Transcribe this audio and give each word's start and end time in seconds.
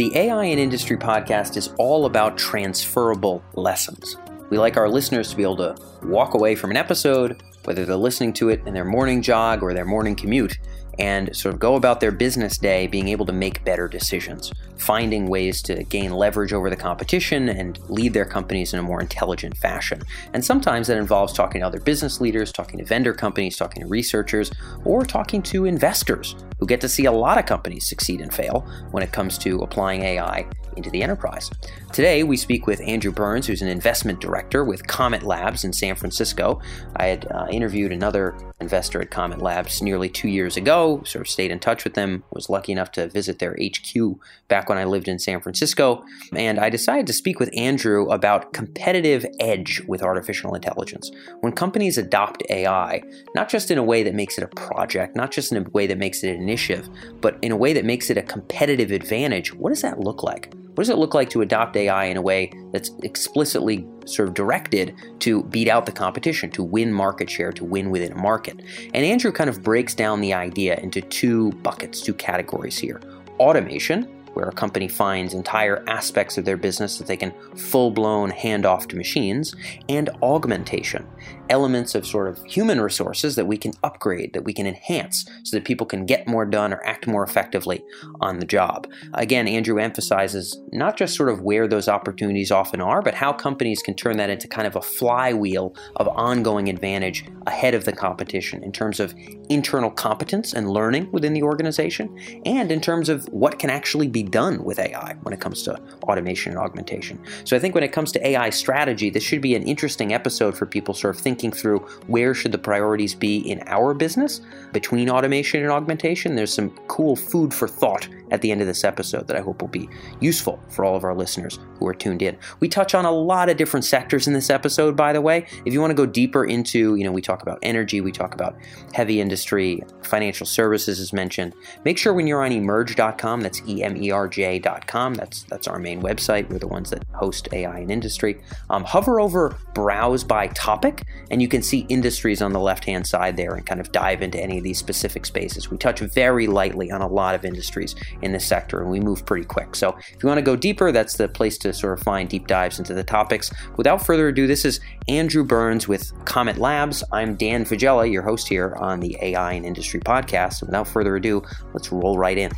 The 0.00 0.16
AI 0.16 0.44
in 0.44 0.58
Industry 0.58 0.96
podcast 0.96 1.58
is 1.58 1.74
all 1.76 2.06
about 2.06 2.38
transferable 2.38 3.44
lessons. 3.52 4.16
We 4.48 4.56
like 4.56 4.78
our 4.78 4.88
listeners 4.88 5.28
to 5.28 5.36
be 5.36 5.42
able 5.42 5.58
to 5.58 5.76
walk 6.04 6.32
away 6.32 6.54
from 6.54 6.70
an 6.70 6.78
episode, 6.78 7.42
whether 7.64 7.84
they're 7.84 7.96
listening 7.96 8.32
to 8.32 8.48
it 8.48 8.66
in 8.66 8.72
their 8.72 8.86
morning 8.86 9.20
jog 9.20 9.62
or 9.62 9.74
their 9.74 9.84
morning 9.84 10.16
commute, 10.16 10.58
and 11.00 11.34
sort 11.34 11.54
of 11.54 11.60
go 11.60 11.76
about 11.76 12.00
their 12.00 12.12
business 12.12 12.58
day 12.58 12.86
being 12.86 13.08
able 13.08 13.24
to 13.24 13.32
make 13.32 13.64
better 13.64 13.88
decisions, 13.88 14.52
finding 14.76 15.28
ways 15.28 15.62
to 15.62 15.82
gain 15.84 16.12
leverage 16.12 16.52
over 16.52 16.68
the 16.68 16.76
competition 16.76 17.48
and 17.48 17.78
lead 17.88 18.12
their 18.12 18.26
companies 18.26 18.74
in 18.74 18.78
a 18.78 18.82
more 18.82 19.00
intelligent 19.00 19.56
fashion. 19.56 20.02
And 20.34 20.44
sometimes 20.44 20.88
that 20.88 20.98
involves 20.98 21.32
talking 21.32 21.62
to 21.62 21.66
other 21.66 21.80
business 21.80 22.20
leaders, 22.20 22.52
talking 22.52 22.78
to 22.78 22.84
vendor 22.84 23.14
companies, 23.14 23.56
talking 23.56 23.82
to 23.82 23.88
researchers, 23.88 24.50
or 24.84 25.04
talking 25.04 25.42
to 25.44 25.64
investors 25.64 26.36
who 26.58 26.66
get 26.66 26.80
to 26.82 26.88
see 26.88 27.06
a 27.06 27.12
lot 27.12 27.38
of 27.38 27.46
companies 27.46 27.88
succeed 27.88 28.20
and 28.20 28.32
fail 28.32 28.60
when 28.90 29.02
it 29.02 29.12
comes 29.12 29.38
to 29.38 29.60
applying 29.60 30.02
AI 30.02 30.46
into 30.76 30.90
the 30.90 31.02
enterprise. 31.02 31.50
Today, 31.92 32.22
we 32.22 32.36
speak 32.36 32.66
with 32.66 32.80
Andrew 32.82 33.10
Burns, 33.10 33.46
who's 33.46 33.62
an 33.62 33.68
investment 33.68 34.20
director 34.20 34.64
with 34.64 34.86
Comet 34.86 35.22
Labs 35.22 35.64
in 35.64 35.72
San 35.72 35.94
Francisco. 35.94 36.60
I 36.96 37.06
had 37.06 37.26
uh, 37.30 37.46
interviewed 37.50 37.92
another 37.92 38.36
investor 38.60 39.00
at 39.00 39.10
Comet 39.10 39.40
Labs 39.42 39.82
nearly 39.82 40.08
two 40.08 40.28
years 40.28 40.56
ago, 40.56 40.89
sort 41.04 41.26
of 41.26 41.28
stayed 41.28 41.50
in 41.50 41.58
touch 41.58 41.84
with 41.84 41.94
them, 41.94 42.24
was 42.32 42.50
lucky 42.50 42.72
enough 42.72 42.92
to 42.92 43.08
visit 43.08 43.38
their 43.38 43.56
HQ 43.60 44.18
back 44.48 44.68
when 44.68 44.78
I 44.78 44.84
lived 44.84 45.08
in 45.08 45.18
San 45.18 45.40
Francisco, 45.40 46.04
and 46.34 46.58
I 46.58 46.70
decided 46.70 47.06
to 47.06 47.12
speak 47.12 47.40
with 47.40 47.50
Andrew 47.56 48.08
about 48.10 48.52
competitive 48.52 49.24
edge 49.38 49.82
with 49.86 50.02
artificial 50.02 50.54
intelligence. 50.54 51.10
When 51.40 51.52
companies 51.52 51.98
adopt 51.98 52.42
AI, 52.50 53.02
not 53.34 53.48
just 53.48 53.70
in 53.70 53.78
a 53.78 53.82
way 53.82 54.02
that 54.02 54.14
makes 54.14 54.38
it 54.38 54.44
a 54.44 54.48
project, 54.48 55.16
not 55.16 55.30
just 55.30 55.52
in 55.52 55.58
a 55.58 55.70
way 55.70 55.86
that 55.86 55.98
makes 55.98 56.22
it 56.22 56.34
an 56.34 56.42
initiative, 56.42 56.88
but 57.20 57.38
in 57.42 57.52
a 57.52 57.56
way 57.56 57.72
that 57.72 57.84
makes 57.84 58.10
it 58.10 58.18
a 58.18 58.22
competitive 58.22 58.90
advantage, 58.90 59.54
what 59.54 59.70
does 59.70 59.82
that 59.82 60.00
look 60.00 60.22
like? 60.22 60.52
What 60.80 60.84
does 60.84 60.94
it 60.94 60.96
look 60.96 61.12
like 61.12 61.28
to 61.28 61.42
adopt 61.42 61.76
AI 61.76 62.06
in 62.06 62.16
a 62.16 62.22
way 62.22 62.50
that's 62.72 62.90
explicitly 63.02 63.86
sort 64.06 64.28
of 64.28 64.34
directed 64.34 64.94
to 65.18 65.42
beat 65.42 65.68
out 65.68 65.84
the 65.84 65.92
competition, 65.92 66.50
to 66.52 66.62
win 66.62 66.90
market 66.90 67.28
share, 67.28 67.52
to 67.52 67.66
win 67.66 67.90
within 67.90 68.12
a 68.12 68.16
market? 68.16 68.58
And 68.94 69.04
Andrew 69.04 69.30
kind 69.30 69.50
of 69.50 69.62
breaks 69.62 69.94
down 69.94 70.22
the 70.22 70.32
idea 70.32 70.80
into 70.80 71.02
two 71.02 71.52
buckets, 71.62 72.00
two 72.00 72.14
categories 72.14 72.78
here 72.78 72.98
automation, 73.38 74.04
where 74.32 74.48
a 74.48 74.52
company 74.52 74.88
finds 74.88 75.34
entire 75.34 75.84
aspects 75.86 76.38
of 76.38 76.46
their 76.46 76.56
business 76.56 76.96
that 76.96 77.06
they 77.06 77.16
can 77.18 77.34
full 77.56 77.90
blown 77.90 78.30
hand 78.30 78.64
off 78.64 78.88
to 78.88 78.96
machines, 78.96 79.54
and 79.90 80.08
augmentation, 80.22 81.06
elements 81.50 81.94
of 81.94 82.06
sort 82.06 82.28
of 82.28 82.42
human 82.44 82.80
resources 82.80 83.36
that 83.36 83.46
we 83.46 83.58
can 83.58 83.72
upgrade, 83.82 84.32
that 84.32 84.44
we 84.44 84.54
can 84.54 84.66
enhance, 84.66 85.28
so 85.42 85.56
that 85.56 85.64
people 85.64 85.86
can 85.86 86.06
get 86.06 86.26
more 86.26 86.46
done 86.46 86.72
or 86.72 86.84
act 86.86 87.06
more 87.06 87.22
effectively 87.22 87.82
on 88.20 88.38
the 88.38 88.46
job. 88.46 88.86
Again, 89.14 89.46
Andrew 89.46 89.78
emphasizes 89.78 90.58
not 90.72 90.96
just 90.96 91.16
sort 91.16 91.28
of 91.28 91.42
where 91.42 91.66
those 91.66 91.88
opportunities 91.88 92.50
often 92.50 92.80
are, 92.80 93.02
but 93.02 93.14
how 93.14 93.32
companies 93.32 93.82
can 93.82 93.94
turn 93.94 94.16
that 94.16 94.30
into 94.30 94.48
kind 94.48 94.66
of 94.66 94.76
a 94.76 94.82
flywheel 94.82 95.74
of 95.96 96.08
ongoing 96.08 96.68
advantage 96.68 97.24
ahead 97.46 97.74
of 97.74 97.84
the 97.84 97.92
competition 97.92 98.62
in 98.62 98.72
terms 98.72 99.00
of 99.00 99.14
internal 99.48 99.90
competence 99.90 100.52
and 100.52 100.70
learning 100.70 101.10
within 101.10 101.32
the 101.32 101.42
organization, 101.42 102.16
and 102.46 102.70
in 102.70 102.80
terms 102.80 103.08
of 103.08 103.26
what 103.32 103.58
can 103.58 103.68
actually 103.68 104.06
be 104.06 104.22
done 104.22 104.62
with 104.62 104.78
AI 104.78 105.16
when 105.22 105.34
it 105.34 105.40
comes 105.40 105.62
to 105.64 105.74
automation 106.04 106.52
and 106.52 106.60
augmentation. 106.60 107.20
So 107.44 107.56
I 107.56 107.58
think 107.58 107.74
when 107.74 107.82
it 107.82 107.92
comes 107.92 108.12
to 108.12 108.24
AI 108.26 108.50
strategy, 108.50 109.10
this 109.10 109.24
should 109.24 109.42
be 109.42 109.56
an 109.56 109.64
interesting 109.64 110.14
episode 110.14 110.56
for 110.56 110.66
people 110.66 110.94
sort 110.94 111.16
of 111.16 111.20
thinking 111.20 111.39
thinking 111.40 111.58
through 111.58 111.78
where 112.06 112.34
should 112.34 112.52
the 112.52 112.58
priorities 112.58 113.14
be 113.14 113.38
in 113.38 113.62
our 113.66 113.94
business 113.94 114.42
between 114.72 115.08
automation 115.08 115.62
and 115.62 115.72
augmentation. 115.72 116.36
There's 116.36 116.52
some 116.52 116.70
cool 116.86 117.16
food 117.16 117.54
for 117.54 117.66
thought 117.66 118.06
at 118.30 118.42
the 118.42 118.50
end 118.50 118.60
of 118.60 118.66
this 118.66 118.84
episode 118.84 119.26
that 119.28 119.36
I 119.36 119.40
hope 119.40 119.60
will 119.60 119.68
be 119.68 119.88
useful 120.20 120.60
for 120.68 120.84
all 120.84 120.96
of 120.96 121.04
our 121.04 121.14
listeners 121.14 121.58
who 121.78 121.86
are 121.86 121.94
tuned 121.94 122.22
in. 122.22 122.36
We 122.60 122.68
touch 122.68 122.94
on 122.94 123.04
a 123.04 123.10
lot 123.10 123.48
of 123.48 123.56
different 123.56 123.84
sectors 123.84 124.26
in 124.26 124.32
this 124.32 124.50
episode, 124.50 124.96
by 124.96 125.12
the 125.12 125.20
way. 125.20 125.46
If 125.64 125.72
you 125.72 125.80
want 125.80 125.90
to 125.90 125.94
go 125.94 126.06
deeper 126.06 126.44
into, 126.44 126.94
you 126.94 127.04
know, 127.04 127.12
we 127.12 127.22
talk 127.22 127.42
about 127.42 127.58
energy, 127.62 128.00
we 128.00 128.12
talk 128.12 128.34
about 128.34 128.56
heavy 128.92 129.20
industry, 129.20 129.82
financial 130.02 130.46
services 130.46 130.98
is 131.00 131.12
mentioned. 131.12 131.54
Make 131.84 131.98
sure 131.98 132.12
when 132.12 132.26
you're 132.26 132.44
on 132.44 132.50
emerj.com, 132.50 133.40
that's 133.40 133.62
E 133.66 133.82
M 133.82 133.96
E 133.96 134.10
R 134.10 134.28
J.com, 134.28 135.14
that's, 135.14 135.42
that's 135.44 135.68
our 135.68 135.78
main 135.78 136.02
website. 136.02 136.48
We're 136.48 136.58
the 136.58 136.68
ones 136.68 136.90
that 136.90 137.04
host 137.12 137.48
AI 137.52 137.80
in 137.80 137.90
industry. 137.90 138.40
Um, 138.68 138.84
hover 138.84 139.20
over 139.20 139.56
browse 139.74 140.24
by 140.24 140.48
topic, 140.48 141.04
and 141.30 141.40
you 141.40 141.48
can 141.48 141.62
see 141.62 141.86
industries 141.88 142.42
on 142.42 142.52
the 142.52 142.60
left 142.60 142.84
hand 142.84 143.06
side 143.06 143.36
there 143.36 143.54
and 143.54 143.64
kind 143.64 143.80
of 143.80 143.92
dive 143.92 144.22
into 144.22 144.38
any 144.38 144.58
of 144.58 144.64
these 144.64 144.78
specific 144.78 145.26
spaces. 145.26 145.70
We 145.70 145.78
touch 145.78 146.00
very 146.00 146.46
lightly 146.46 146.90
on 146.90 147.00
a 147.00 147.08
lot 147.08 147.34
of 147.34 147.44
industries 147.44 147.94
in 148.22 148.32
this 148.32 148.46
sector, 148.46 148.80
and 148.80 148.90
we 148.90 149.00
move 149.00 149.24
pretty 149.26 149.44
quick. 149.44 149.74
So 149.74 149.96
if 149.98 150.22
you 150.22 150.26
want 150.28 150.38
to 150.38 150.42
go 150.42 150.56
deeper, 150.56 150.92
that's 150.92 151.16
the 151.16 151.28
place 151.28 151.58
to 151.58 151.72
sort 151.72 151.98
of 151.98 152.04
find 152.04 152.28
deep 152.28 152.46
dives 152.46 152.78
into 152.78 152.94
the 152.94 153.04
topics. 153.04 153.50
Without 153.76 154.04
further 154.04 154.28
ado, 154.28 154.46
this 154.46 154.64
is 154.64 154.80
Andrew 155.08 155.44
Burns 155.44 155.88
with 155.88 156.12
Comet 156.24 156.58
Labs. 156.58 157.02
I'm 157.12 157.36
Dan 157.36 157.64
Faggella, 157.64 158.10
your 158.10 158.22
host 158.22 158.48
here 158.48 158.74
on 158.76 159.00
the 159.00 159.16
AI 159.20 159.52
and 159.52 159.64
Industry 159.66 160.00
podcast. 160.00 160.62
Without 160.62 160.88
further 160.88 161.16
ado, 161.16 161.42
let's 161.72 161.90
roll 161.92 162.18
right 162.18 162.38
in. 162.38 162.50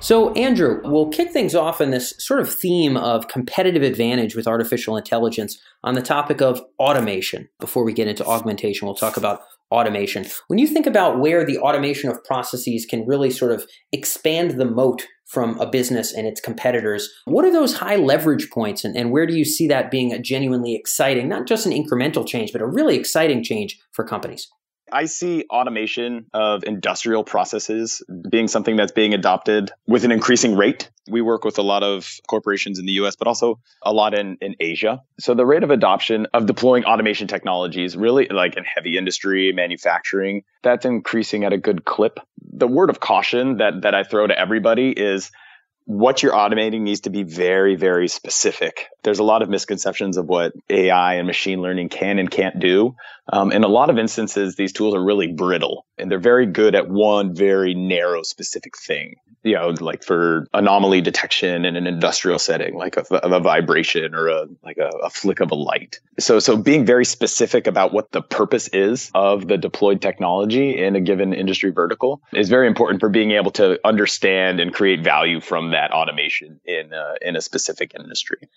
So, 0.00 0.32
Andrew, 0.34 0.80
we'll 0.84 1.08
kick 1.08 1.32
things 1.32 1.56
off 1.56 1.80
in 1.80 1.90
this 1.90 2.14
sort 2.18 2.38
of 2.38 2.52
theme 2.52 2.96
of 2.96 3.26
competitive 3.26 3.82
advantage 3.82 4.36
with 4.36 4.46
artificial 4.46 4.96
intelligence 4.96 5.58
on 5.82 5.94
the 5.94 6.02
topic 6.02 6.40
of 6.40 6.62
automation. 6.78 7.48
Before 7.58 7.84
we 7.84 7.92
get 7.92 8.06
into 8.06 8.24
augmentation, 8.24 8.86
we'll 8.86 8.94
talk 8.94 9.16
about 9.16 9.40
automation. 9.72 10.24
When 10.46 10.60
you 10.60 10.68
think 10.68 10.86
about 10.86 11.18
where 11.18 11.44
the 11.44 11.58
automation 11.58 12.10
of 12.10 12.22
processes 12.24 12.86
can 12.86 13.06
really 13.06 13.30
sort 13.30 13.50
of 13.50 13.66
expand 13.90 14.52
the 14.52 14.64
moat 14.64 15.04
from 15.26 15.58
a 15.58 15.68
business 15.68 16.14
and 16.14 16.28
its 16.28 16.40
competitors, 16.40 17.10
what 17.24 17.44
are 17.44 17.52
those 17.52 17.78
high 17.78 17.96
leverage 17.96 18.50
points 18.50 18.84
and, 18.84 18.96
and 18.96 19.10
where 19.10 19.26
do 19.26 19.34
you 19.34 19.44
see 19.44 19.66
that 19.66 19.90
being 19.90 20.12
a 20.12 20.18
genuinely 20.18 20.76
exciting, 20.76 21.28
not 21.28 21.46
just 21.46 21.66
an 21.66 21.72
incremental 21.72 22.26
change, 22.26 22.52
but 22.52 22.62
a 22.62 22.66
really 22.66 22.96
exciting 22.96 23.42
change 23.42 23.78
for 23.92 24.04
companies? 24.04 24.48
I 24.92 25.06
see 25.06 25.44
automation 25.50 26.26
of 26.32 26.64
industrial 26.64 27.24
processes 27.24 28.02
being 28.30 28.48
something 28.48 28.76
that's 28.76 28.92
being 28.92 29.14
adopted 29.14 29.70
with 29.86 30.04
an 30.04 30.12
increasing 30.12 30.56
rate. 30.56 30.90
We 31.08 31.22
work 31.22 31.44
with 31.44 31.58
a 31.58 31.62
lot 31.62 31.82
of 31.82 32.20
corporations 32.28 32.78
in 32.78 32.86
the 32.86 32.92
US, 32.92 33.16
but 33.16 33.26
also 33.28 33.60
a 33.82 33.92
lot 33.92 34.14
in, 34.14 34.36
in 34.40 34.56
Asia. 34.60 35.02
So 35.18 35.34
the 35.34 35.46
rate 35.46 35.62
of 35.62 35.70
adoption 35.70 36.26
of 36.34 36.46
deploying 36.46 36.84
automation 36.84 37.28
technologies, 37.28 37.96
really 37.96 38.28
like 38.28 38.56
in 38.56 38.64
heavy 38.64 38.98
industry, 38.98 39.52
manufacturing, 39.52 40.42
that's 40.62 40.84
increasing 40.84 41.44
at 41.44 41.52
a 41.52 41.58
good 41.58 41.84
clip. 41.84 42.20
The 42.52 42.68
word 42.68 42.90
of 42.90 43.00
caution 43.00 43.58
that, 43.58 43.82
that 43.82 43.94
I 43.94 44.04
throw 44.04 44.26
to 44.26 44.38
everybody 44.38 44.90
is 44.90 45.30
what 45.88 46.22
you're 46.22 46.34
automating 46.34 46.82
needs 46.82 47.00
to 47.00 47.10
be 47.10 47.22
very, 47.22 47.74
very 47.74 48.08
specific. 48.08 48.88
There's 49.04 49.20
a 49.20 49.24
lot 49.24 49.40
of 49.40 49.48
misconceptions 49.48 50.18
of 50.18 50.26
what 50.26 50.52
AI 50.68 51.14
and 51.14 51.26
machine 51.26 51.62
learning 51.62 51.88
can 51.88 52.18
and 52.18 52.30
can't 52.30 52.60
do. 52.60 52.94
Um, 53.32 53.52
in 53.52 53.64
a 53.64 53.68
lot 53.68 53.88
of 53.88 53.96
instances, 53.96 54.54
these 54.54 54.74
tools 54.74 54.94
are 54.94 55.02
really 55.02 55.32
brittle 55.32 55.86
and 55.98 56.10
they're 56.10 56.18
very 56.18 56.46
good 56.46 56.74
at 56.74 56.88
one 56.88 57.34
very 57.34 57.74
narrow 57.74 58.22
specific 58.22 58.76
thing. 58.76 59.16
You 59.44 59.54
know, 59.54 59.68
like 59.80 60.02
for 60.02 60.46
anomaly 60.52 61.00
detection 61.00 61.64
in 61.64 61.76
an 61.76 61.86
industrial 61.86 62.38
setting, 62.38 62.74
like 62.74 62.96
a, 62.96 63.04
a 63.22 63.40
vibration 63.40 64.14
or 64.14 64.28
a 64.28 64.46
like 64.64 64.78
a, 64.78 64.90
a 65.02 65.10
flick 65.10 65.40
of 65.40 65.50
a 65.50 65.54
light. 65.54 66.00
So, 66.18 66.40
so 66.40 66.56
being 66.56 66.84
very 66.84 67.04
specific 67.04 67.66
about 67.66 67.92
what 67.92 68.10
the 68.10 68.20
purpose 68.20 68.68
is 68.68 69.10
of 69.14 69.46
the 69.46 69.56
deployed 69.56 70.02
technology 70.02 70.76
in 70.76 70.96
a 70.96 71.00
given 71.00 71.32
industry 71.32 71.70
vertical 71.70 72.20
is 72.32 72.48
very 72.48 72.66
important 72.66 73.00
for 73.00 73.08
being 73.08 73.30
able 73.30 73.52
to 73.52 73.78
understand 73.86 74.60
and 74.60 74.74
create 74.74 75.04
value 75.04 75.40
from 75.40 75.70
that 75.70 75.92
automation 75.92 76.60
in 76.64 76.92
uh, 76.92 77.14
in 77.22 77.36
a 77.36 77.40
specific 77.40 77.94
industry. 77.94 78.48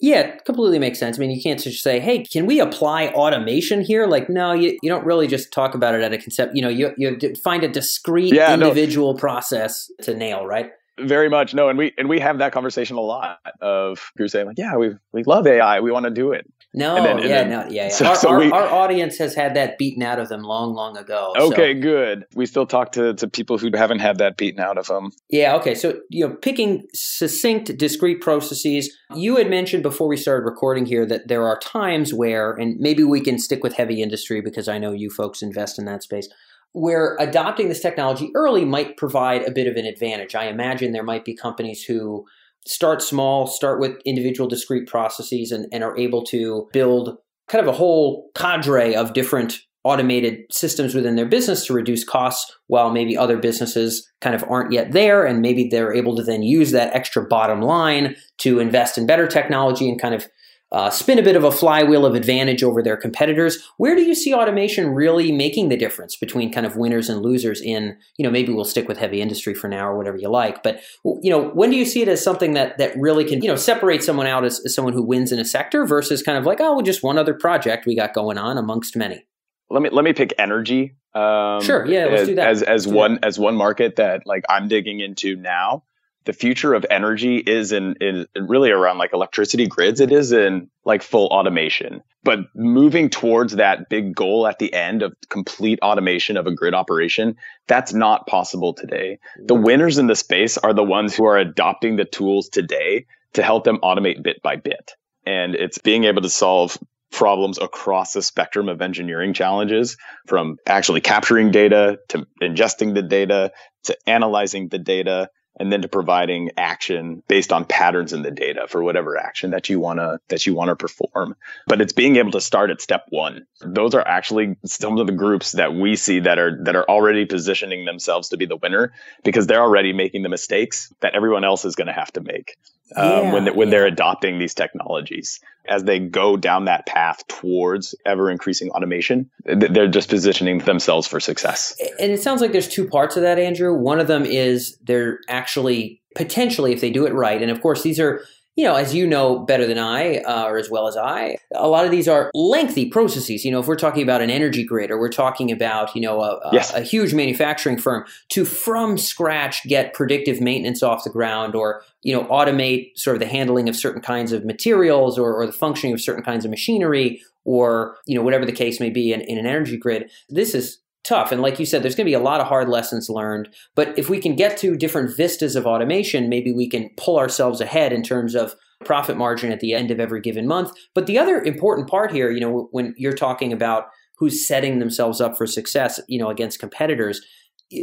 Yeah, 0.00 0.20
it 0.20 0.44
completely 0.44 0.78
makes 0.78 0.98
sense. 0.98 1.18
I 1.18 1.20
mean, 1.20 1.30
you 1.30 1.40
can't 1.40 1.60
just 1.60 1.82
say, 1.82 2.00
"Hey, 2.00 2.24
can 2.24 2.46
we 2.46 2.60
apply 2.60 3.08
automation 3.08 3.80
here?" 3.80 4.06
Like, 4.06 4.28
no, 4.28 4.52
you, 4.52 4.76
you 4.82 4.90
don't 4.90 5.04
really 5.06 5.26
just 5.26 5.52
talk 5.52 5.74
about 5.74 5.94
it 5.94 6.02
at 6.02 6.12
a 6.12 6.18
concept. 6.18 6.56
You 6.56 6.62
know, 6.62 6.68
you 6.68 6.92
you 6.96 7.18
find 7.42 7.62
a 7.62 7.68
discrete 7.68 8.34
yeah, 8.34 8.54
individual 8.54 9.12
no. 9.12 9.18
process 9.18 9.90
to 10.02 10.14
nail, 10.14 10.46
right? 10.46 10.70
Very 10.98 11.28
much 11.28 11.54
no, 11.54 11.68
and 11.68 11.78
we 11.78 11.92
and 11.96 12.08
we 12.08 12.20
have 12.20 12.38
that 12.38 12.52
conversation 12.52 12.96
a 12.96 13.00
lot 13.00 13.38
of 13.60 14.12
who 14.16 14.28
saying 14.28 14.46
like, 14.46 14.58
yeah, 14.58 14.76
we 14.76 14.90
we 15.12 15.22
love 15.24 15.46
AI, 15.46 15.80
we 15.80 15.90
want 15.90 16.04
to 16.04 16.10
do 16.10 16.32
it. 16.32 16.46
No, 16.76 17.00
then, 17.00 17.18
yeah, 17.18 17.28
then, 17.28 17.50
no, 17.50 17.60
yeah, 17.70 17.84
yeah. 17.84 17.88
So, 17.88 18.06
our, 18.06 18.16
so 18.16 18.28
our, 18.30 18.52
our, 18.52 18.68
audience 18.68 19.16
has 19.18 19.32
had 19.32 19.54
that 19.54 19.78
beaten 19.78 20.02
out 20.02 20.18
of 20.18 20.28
them 20.28 20.42
long, 20.42 20.74
long 20.74 20.96
ago. 20.96 21.32
Okay, 21.38 21.72
so. 21.72 21.80
good. 21.80 22.26
We 22.34 22.46
still 22.46 22.66
talk 22.66 22.90
to 22.92 23.14
to 23.14 23.28
people 23.28 23.58
who 23.58 23.70
haven't 23.72 24.00
had 24.00 24.18
that 24.18 24.36
beaten 24.36 24.60
out 24.60 24.76
of 24.76 24.88
them. 24.88 25.12
Yeah. 25.30 25.54
Okay. 25.54 25.76
So 25.76 26.00
you 26.10 26.26
know, 26.26 26.34
picking 26.34 26.82
succinct, 26.92 27.76
discrete 27.78 28.20
processes. 28.20 28.92
You 29.14 29.36
had 29.36 29.48
mentioned 29.48 29.84
before 29.84 30.08
we 30.08 30.16
started 30.16 30.44
recording 30.44 30.84
here 30.84 31.06
that 31.06 31.28
there 31.28 31.46
are 31.46 31.58
times 31.60 32.12
where, 32.12 32.52
and 32.54 32.76
maybe 32.80 33.04
we 33.04 33.20
can 33.20 33.38
stick 33.38 33.62
with 33.62 33.74
heavy 33.74 34.02
industry 34.02 34.40
because 34.40 34.66
I 34.66 34.78
know 34.78 34.90
you 34.90 35.10
folks 35.10 35.42
invest 35.42 35.78
in 35.78 35.84
that 35.84 36.02
space 36.02 36.28
where 36.72 37.16
adopting 37.20 37.68
this 37.68 37.80
technology 37.80 38.32
early 38.34 38.64
might 38.64 38.96
provide 38.96 39.42
a 39.42 39.52
bit 39.52 39.68
of 39.68 39.76
an 39.76 39.86
advantage. 39.86 40.34
I 40.34 40.46
imagine 40.46 40.90
there 40.90 41.04
might 41.04 41.24
be 41.24 41.32
companies 41.32 41.84
who 41.84 42.26
start 42.66 43.02
small, 43.02 43.46
start 43.46 43.80
with 43.80 44.00
individual 44.04 44.48
discrete 44.48 44.86
processes, 44.86 45.52
and, 45.52 45.66
and 45.72 45.84
are 45.84 45.96
able 45.96 46.24
to 46.24 46.68
build 46.72 47.16
kind 47.48 47.62
of 47.62 47.72
a 47.72 47.76
whole 47.76 48.30
cadre 48.34 48.94
of 48.94 49.12
different 49.12 49.58
automated 49.84 50.40
systems 50.50 50.94
within 50.94 51.14
their 51.14 51.26
business 51.26 51.66
to 51.66 51.74
reduce 51.74 52.04
costs 52.04 52.56
while 52.68 52.90
maybe 52.90 53.16
other 53.16 53.36
businesses 53.36 54.10
kind 54.22 54.34
of 54.34 54.42
aren't 54.48 54.72
yet 54.72 54.92
there 54.92 55.26
and 55.26 55.42
maybe 55.42 55.68
they're 55.68 55.92
able 55.92 56.16
to 56.16 56.22
then 56.22 56.42
use 56.42 56.70
that 56.70 56.94
extra 56.94 57.22
bottom 57.26 57.60
line 57.60 58.16
to 58.38 58.60
invest 58.60 58.96
in 58.96 59.06
better 59.06 59.26
technology 59.26 59.86
and 59.86 60.00
kind 60.00 60.14
of 60.14 60.26
uh, 60.74 60.90
spin 60.90 61.20
a 61.20 61.22
bit 61.22 61.36
of 61.36 61.44
a 61.44 61.52
flywheel 61.52 62.04
of 62.04 62.16
advantage 62.16 62.64
over 62.64 62.82
their 62.82 62.96
competitors. 62.96 63.64
Where 63.76 63.94
do 63.94 64.02
you 64.02 64.12
see 64.12 64.34
automation 64.34 64.88
really 64.88 65.30
making 65.30 65.68
the 65.68 65.76
difference 65.76 66.16
between 66.16 66.52
kind 66.52 66.66
of 66.66 66.76
winners 66.76 67.08
and 67.08 67.22
losers 67.22 67.60
in, 67.60 67.96
you 68.16 68.24
know, 68.24 68.30
maybe 68.30 68.52
we'll 68.52 68.64
stick 68.64 68.88
with 68.88 68.98
heavy 68.98 69.20
industry 69.20 69.54
for 69.54 69.68
now 69.68 69.86
or 69.86 69.96
whatever 69.96 70.16
you 70.16 70.28
like. 70.28 70.64
But, 70.64 70.82
you 71.22 71.30
know, 71.30 71.50
when 71.50 71.70
do 71.70 71.76
you 71.76 71.84
see 71.84 72.02
it 72.02 72.08
as 72.08 72.24
something 72.24 72.54
that, 72.54 72.76
that 72.78 72.92
really 72.98 73.24
can, 73.24 73.40
you 73.40 73.46
know, 73.46 73.54
separate 73.54 74.02
someone 74.02 74.26
out 74.26 74.44
as, 74.44 74.60
as 74.64 74.74
someone 74.74 74.94
who 74.94 75.04
wins 75.04 75.30
in 75.30 75.38
a 75.38 75.44
sector 75.44 75.86
versus 75.86 76.24
kind 76.24 76.36
of 76.36 76.44
like, 76.44 76.60
oh, 76.60 76.74
well, 76.74 76.82
just 76.82 77.04
one 77.04 77.18
other 77.18 77.34
project 77.34 77.86
we 77.86 77.94
got 77.94 78.12
going 78.12 78.36
on 78.36 78.58
amongst 78.58 78.96
many? 78.96 79.24
Let 79.70 79.80
me, 79.80 79.90
let 79.90 80.04
me 80.04 80.12
pick 80.12 80.34
energy. 80.38 80.96
Um, 81.14 81.62
sure. 81.62 81.86
Yeah. 81.86 82.06
Let's 82.06 82.22
as, 82.22 82.28
do 82.28 82.34
that. 82.34 82.48
As, 82.48 82.62
as 82.64 82.88
one, 82.88 83.14
that. 83.14 83.24
as 83.26 83.38
one 83.38 83.54
market 83.54 83.94
that 83.96 84.22
like 84.26 84.42
I'm 84.48 84.66
digging 84.66 84.98
into 84.98 85.36
now 85.36 85.84
the 86.24 86.32
future 86.32 86.74
of 86.74 86.86
energy 86.90 87.36
is 87.38 87.72
in, 87.72 87.94
in, 88.00 88.26
really 88.36 88.70
around 88.70 88.98
like 88.98 89.12
electricity 89.12 89.66
grids. 89.66 90.00
It 90.00 90.10
is 90.10 90.32
in 90.32 90.70
like 90.84 91.02
full 91.02 91.26
automation, 91.26 92.02
but 92.22 92.40
moving 92.54 93.10
towards 93.10 93.56
that 93.56 93.88
big 93.88 94.14
goal 94.14 94.46
at 94.46 94.58
the 94.58 94.72
end 94.72 95.02
of 95.02 95.14
complete 95.28 95.78
automation 95.80 96.36
of 96.36 96.46
a 96.46 96.54
grid 96.54 96.74
operation, 96.74 97.36
that's 97.66 97.92
not 97.92 98.26
possible 98.26 98.72
today. 98.72 99.18
The 99.38 99.54
winners 99.54 99.98
in 99.98 100.06
the 100.06 100.16
space 100.16 100.56
are 100.56 100.72
the 100.72 100.84
ones 100.84 101.14
who 101.14 101.26
are 101.26 101.38
adopting 101.38 101.96
the 101.96 102.04
tools 102.04 102.48
today 102.48 103.06
to 103.34 103.42
help 103.42 103.64
them 103.64 103.78
automate 103.82 104.22
bit 104.22 104.42
by 104.42 104.56
bit. 104.56 104.92
And 105.26 105.54
it's 105.54 105.78
being 105.78 106.04
able 106.04 106.22
to 106.22 106.30
solve 106.30 106.78
problems 107.14 107.58
across 107.58 108.12
the 108.12 108.22
spectrum 108.22 108.68
of 108.68 108.82
engineering 108.82 109.32
challenges 109.34 109.96
from 110.26 110.56
actually 110.66 111.00
capturing 111.00 111.50
data 111.50 111.98
to 112.08 112.26
ingesting 112.42 112.94
the 112.94 113.02
data 113.02 113.52
to 113.84 113.96
analyzing 114.06 114.68
the 114.68 114.78
data 114.78 115.28
and 115.58 115.72
then 115.72 115.82
to 115.82 115.88
providing 115.88 116.50
action 116.56 117.22
based 117.28 117.52
on 117.52 117.64
patterns 117.64 118.12
in 118.12 118.22
the 118.22 118.30
data 118.30 118.66
for 118.68 118.82
whatever 118.82 119.16
action 119.16 119.50
that 119.50 119.68
you 119.68 119.80
want 119.80 119.98
to 119.98 120.18
that 120.28 120.46
you 120.46 120.54
want 120.54 120.68
to 120.68 120.76
perform. 120.76 121.36
But 121.66 121.80
it's 121.80 121.92
being 121.92 122.16
able 122.16 122.32
to 122.32 122.40
start 122.40 122.70
at 122.70 122.80
step 122.80 123.06
1 123.10 123.46
those 123.60 123.94
are 123.94 124.06
actually 124.06 124.56
some 124.64 124.98
of 124.98 125.06
the 125.06 125.12
groups 125.12 125.52
that 125.52 125.74
we 125.74 125.96
see 125.96 126.20
that 126.20 126.38
are 126.38 126.62
that 126.64 126.76
are 126.76 126.88
already 126.88 127.24
positioning 127.24 127.84
themselves 127.84 128.28
to 128.28 128.36
be 128.36 128.46
the 128.46 128.56
winner 128.56 128.92
because 129.22 129.46
they're 129.46 129.62
already 129.62 129.92
making 129.92 130.22
the 130.22 130.28
mistakes 130.28 130.92
that 131.00 131.14
everyone 131.14 131.44
else 131.44 131.64
is 131.64 131.74
going 131.74 131.86
to 131.86 131.92
have 131.92 132.12
to 132.12 132.20
make 132.20 132.56
um, 132.96 133.08
yeah, 133.08 133.32
when, 133.32 133.44
they, 133.44 133.50
when 133.50 133.70
they're 133.70 133.86
adopting 133.86 134.38
these 134.38 134.54
technologies. 134.54 135.40
As 135.66 135.84
they 135.84 135.98
go 135.98 136.36
down 136.36 136.66
that 136.66 136.84
path 136.84 137.26
towards 137.26 137.94
ever 138.04 138.30
increasing 138.30 138.68
automation 138.70 139.30
they're 139.44 139.88
just 139.88 140.10
positioning 140.10 140.58
themselves 140.58 141.06
for 141.06 141.20
success. 141.20 141.74
And 141.98 142.12
it 142.12 142.20
sounds 142.20 142.42
like 142.42 142.52
there's 142.52 142.68
two 142.68 142.86
parts 142.86 143.16
of 143.16 143.22
that 143.22 143.38
andrew. 143.38 143.72
One 143.74 143.98
of 143.98 144.06
them 144.06 144.26
is 144.26 144.76
they're 144.82 145.20
actually 145.26 146.02
potentially 146.14 146.72
if 146.72 146.80
they 146.80 146.90
do 146.90 147.06
it 147.06 147.12
right 147.12 147.42
and 147.42 147.50
of 147.50 147.60
course 147.60 147.82
these 147.82 147.98
are 147.98 148.24
you 148.56 148.64
know, 148.64 148.76
as 148.76 148.94
you 148.94 149.06
know 149.06 149.40
better 149.40 149.66
than 149.66 149.78
I, 149.78 150.18
uh, 150.18 150.44
or 150.44 150.58
as 150.58 150.70
well 150.70 150.86
as 150.86 150.96
I, 150.96 151.38
a 151.54 151.68
lot 151.68 151.84
of 151.84 151.90
these 151.90 152.06
are 152.06 152.30
lengthy 152.34 152.88
processes. 152.88 153.44
You 153.44 153.50
know, 153.50 153.60
if 153.60 153.66
we're 153.66 153.74
talking 153.74 154.02
about 154.02 154.22
an 154.22 154.30
energy 154.30 154.64
grid 154.64 154.90
or 154.90 154.98
we're 154.98 155.08
talking 155.08 155.50
about, 155.50 155.94
you 155.94 156.00
know, 156.00 156.20
a, 156.20 156.40
yes. 156.52 156.72
a, 156.72 156.78
a, 156.78 156.80
huge 156.82 157.14
manufacturing 157.14 157.78
firm 157.78 158.04
to 158.30 158.44
from 158.44 158.96
scratch 158.96 159.64
get 159.64 159.92
predictive 159.92 160.40
maintenance 160.40 160.82
off 160.82 161.02
the 161.02 161.10
ground 161.10 161.56
or, 161.56 161.82
you 162.02 162.14
know, 162.14 162.24
automate 162.26 162.96
sort 162.96 163.16
of 163.16 163.20
the 163.20 163.26
handling 163.26 163.68
of 163.68 163.74
certain 163.74 164.00
kinds 164.00 164.30
of 164.30 164.44
materials 164.44 165.18
or, 165.18 165.34
or 165.34 165.46
the 165.46 165.52
functioning 165.52 165.92
of 165.92 166.00
certain 166.00 166.22
kinds 166.22 166.44
of 166.44 166.50
machinery 166.50 167.20
or, 167.44 167.96
you 168.06 168.14
know, 168.14 168.22
whatever 168.22 168.46
the 168.46 168.52
case 168.52 168.78
may 168.78 168.90
be 168.90 169.12
in, 169.12 169.20
in 169.22 169.36
an 169.36 169.46
energy 169.46 169.76
grid. 169.76 170.10
This 170.28 170.54
is 170.54 170.78
tough. 171.04 171.30
And 171.30 171.42
like 171.42 171.58
you 171.58 171.66
said, 171.66 171.82
there's 171.82 171.94
going 171.94 172.06
to 172.06 172.10
be 172.10 172.14
a 172.14 172.20
lot 172.20 172.40
of 172.40 172.46
hard 172.46 172.68
lessons 172.68 173.08
learned. 173.08 173.48
But 173.74 173.98
if 173.98 174.08
we 174.08 174.18
can 174.18 174.34
get 174.34 174.56
to 174.58 174.76
different 174.76 175.16
vistas 175.16 175.54
of 175.54 175.66
automation, 175.66 176.28
maybe 176.28 176.52
we 176.52 176.68
can 176.68 176.90
pull 176.96 177.18
ourselves 177.18 177.60
ahead 177.60 177.92
in 177.92 178.02
terms 178.02 178.34
of 178.34 178.54
profit 178.84 179.16
margin 179.16 179.52
at 179.52 179.60
the 179.60 179.74
end 179.74 179.90
of 179.90 180.00
every 180.00 180.20
given 180.20 180.46
month. 180.46 180.72
But 180.94 181.06
the 181.06 181.18
other 181.18 181.40
important 181.42 181.88
part 181.88 182.12
here, 182.12 182.30
you 182.30 182.40
know, 182.40 182.68
when 182.72 182.94
you're 182.96 183.12
talking 183.12 183.52
about 183.52 183.84
who's 184.18 184.46
setting 184.46 184.78
themselves 184.78 185.20
up 185.20 185.36
for 185.36 185.46
success, 185.46 186.00
you 186.08 186.18
know, 186.18 186.28
against 186.28 186.58
competitors, 186.58 187.20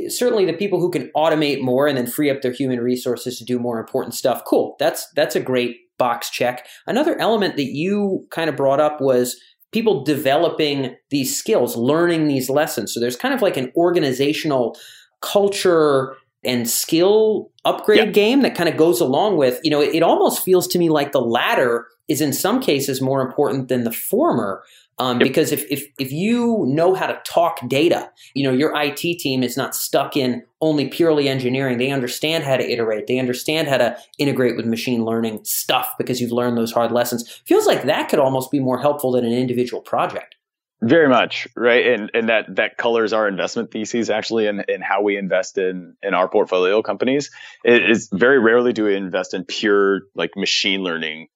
certainly 0.07 0.45
the 0.45 0.53
people 0.53 0.79
who 0.79 0.91
can 0.91 1.11
automate 1.15 1.61
more 1.61 1.87
and 1.87 1.97
then 1.97 2.07
free 2.07 2.29
up 2.29 2.41
their 2.41 2.51
human 2.51 2.79
resources 2.79 3.37
to 3.37 3.45
do 3.45 3.59
more 3.59 3.79
important 3.79 4.13
stuff. 4.13 4.43
Cool. 4.45 4.75
That's 4.79 5.07
that's 5.15 5.35
a 5.35 5.41
great 5.41 5.77
box 5.97 6.29
check. 6.29 6.65
Another 6.87 7.17
element 7.19 7.57
that 7.57 7.71
you 7.71 8.25
kind 8.31 8.49
of 8.49 8.55
brought 8.55 8.79
up 8.79 9.01
was 9.01 9.39
people 9.71 10.03
developing 10.03 10.95
these 11.09 11.37
skills, 11.37 11.75
learning 11.75 12.27
these 12.27 12.49
lessons. 12.49 12.93
So 12.93 12.99
there's 12.99 13.15
kind 13.15 13.33
of 13.33 13.41
like 13.41 13.57
an 13.57 13.71
organizational 13.75 14.77
culture 15.21 16.15
and 16.43 16.69
skill 16.69 17.51
upgrade 17.65 17.99
yeah. 17.99 18.05
game 18.05 18.41
that 18.41 18.55
kind 18.55 18.69
of 18.69 18.77
goes 18.77 18.99
along 18.99 19.37
with, 19.37 19.59
you 19.63 19.71
know, 19.71 19.81
it, 19.81 19.95
it, 19.95 20.03
almost 20.03 20.43
feels 20.43 20.67
to 20.67 20.79
me 20.79 20.89
like 20.89 21.11
the 21.11 21.21
latter 21.21 21.87
is 22.07 22.21
in 22.21 22.33
some 22.33 22.59
cases 22.59 23.01
more 23.01 23.21
important 23.21 23.67
than 23.67 23.83
the 23.83 23.91
former. 23.91 24.63
Um, 24.99 25.19
yep. 25.19 25.27
Because 25.27 25.51
if, 25.51 25.65
if 25.71 25.85
if 25.97 26.11
you 26.11 26.65
know 26.67 26.93
how 26.93 27.07
to 27.07 27.19
talk 27.25 27.57
data, 27.67 28.11
you 28.35 28.43
know 28.43 28.53
your 28.53 28.71
IT 28.79 28.97
team 28.97 29.41
is 29.41 29.57
not 29.57 29.73
stuck 29.73 30.15
in 30.15 30.43
only 30.59 30.89
purely 30.89 31.27
engineering. 31.27 31.79
They 31.79 31.89
understand 31.89 32.43
how 32.43 32.57
to 32.57 32.69
iterate. 32.69 33.07
They 33.07 33.17
understand 33.17 33.67
how 33.67 33.77
to 33.77 33.97
integrate 34.19 34.57
with 34.57 34.67
machine 34.67 35.03
learning 35.03 35.39
stuff 35.43 35.95
because 35.97 36.21
you've 36.21 36.31
learned 36.31 36.57
those 36.57 36.71
hard 36.71 36.91
lessons. 36.91 37.27
Feels 37.45 37.65
like 37.65 37.83
that 37.83 38.09
could 38.09 38.19
almost 38.19 38.51
be 38.51 38.59
more 38.59 38.79
helpful 38.79 39.13
than 39.13 39.25
an 39.25 39.33
individual 39.33 39.81
project. 39.81 40.35
Very 40.83 41.07
much, 41.07 41.47
right? 41.55 41.85
And 41.85 42.09
and 42.15 42.29
that 42.29 42.55
that 42.55 42.75
colors 42.75 43.13
our 43.13 43.27
investment 43.27 43.69
theses 43.69 44.09
actually 44.09 44.47
in, 44.47 44.63
in 44.67 44.81
how 44.81 45.03
we 45.03 45.15
invest 45.15 45.59
in 45.59 45.95
in 46.01 46.15
our 46.15 46.27
portfolio 46.27 46.81
companies. 46.81 47.29
It 47.63 47.87
is 47.87 48.09
very 48.11 48.39
rarely 48.39 48.73
do 48.73 48.85
we 48.85 48.95
invest 48.95 49.35
in 49.35 49.45
pure 49.45 50.01
like 50.15 50.31
machine 50.35 50.81
learning 50.81 51.27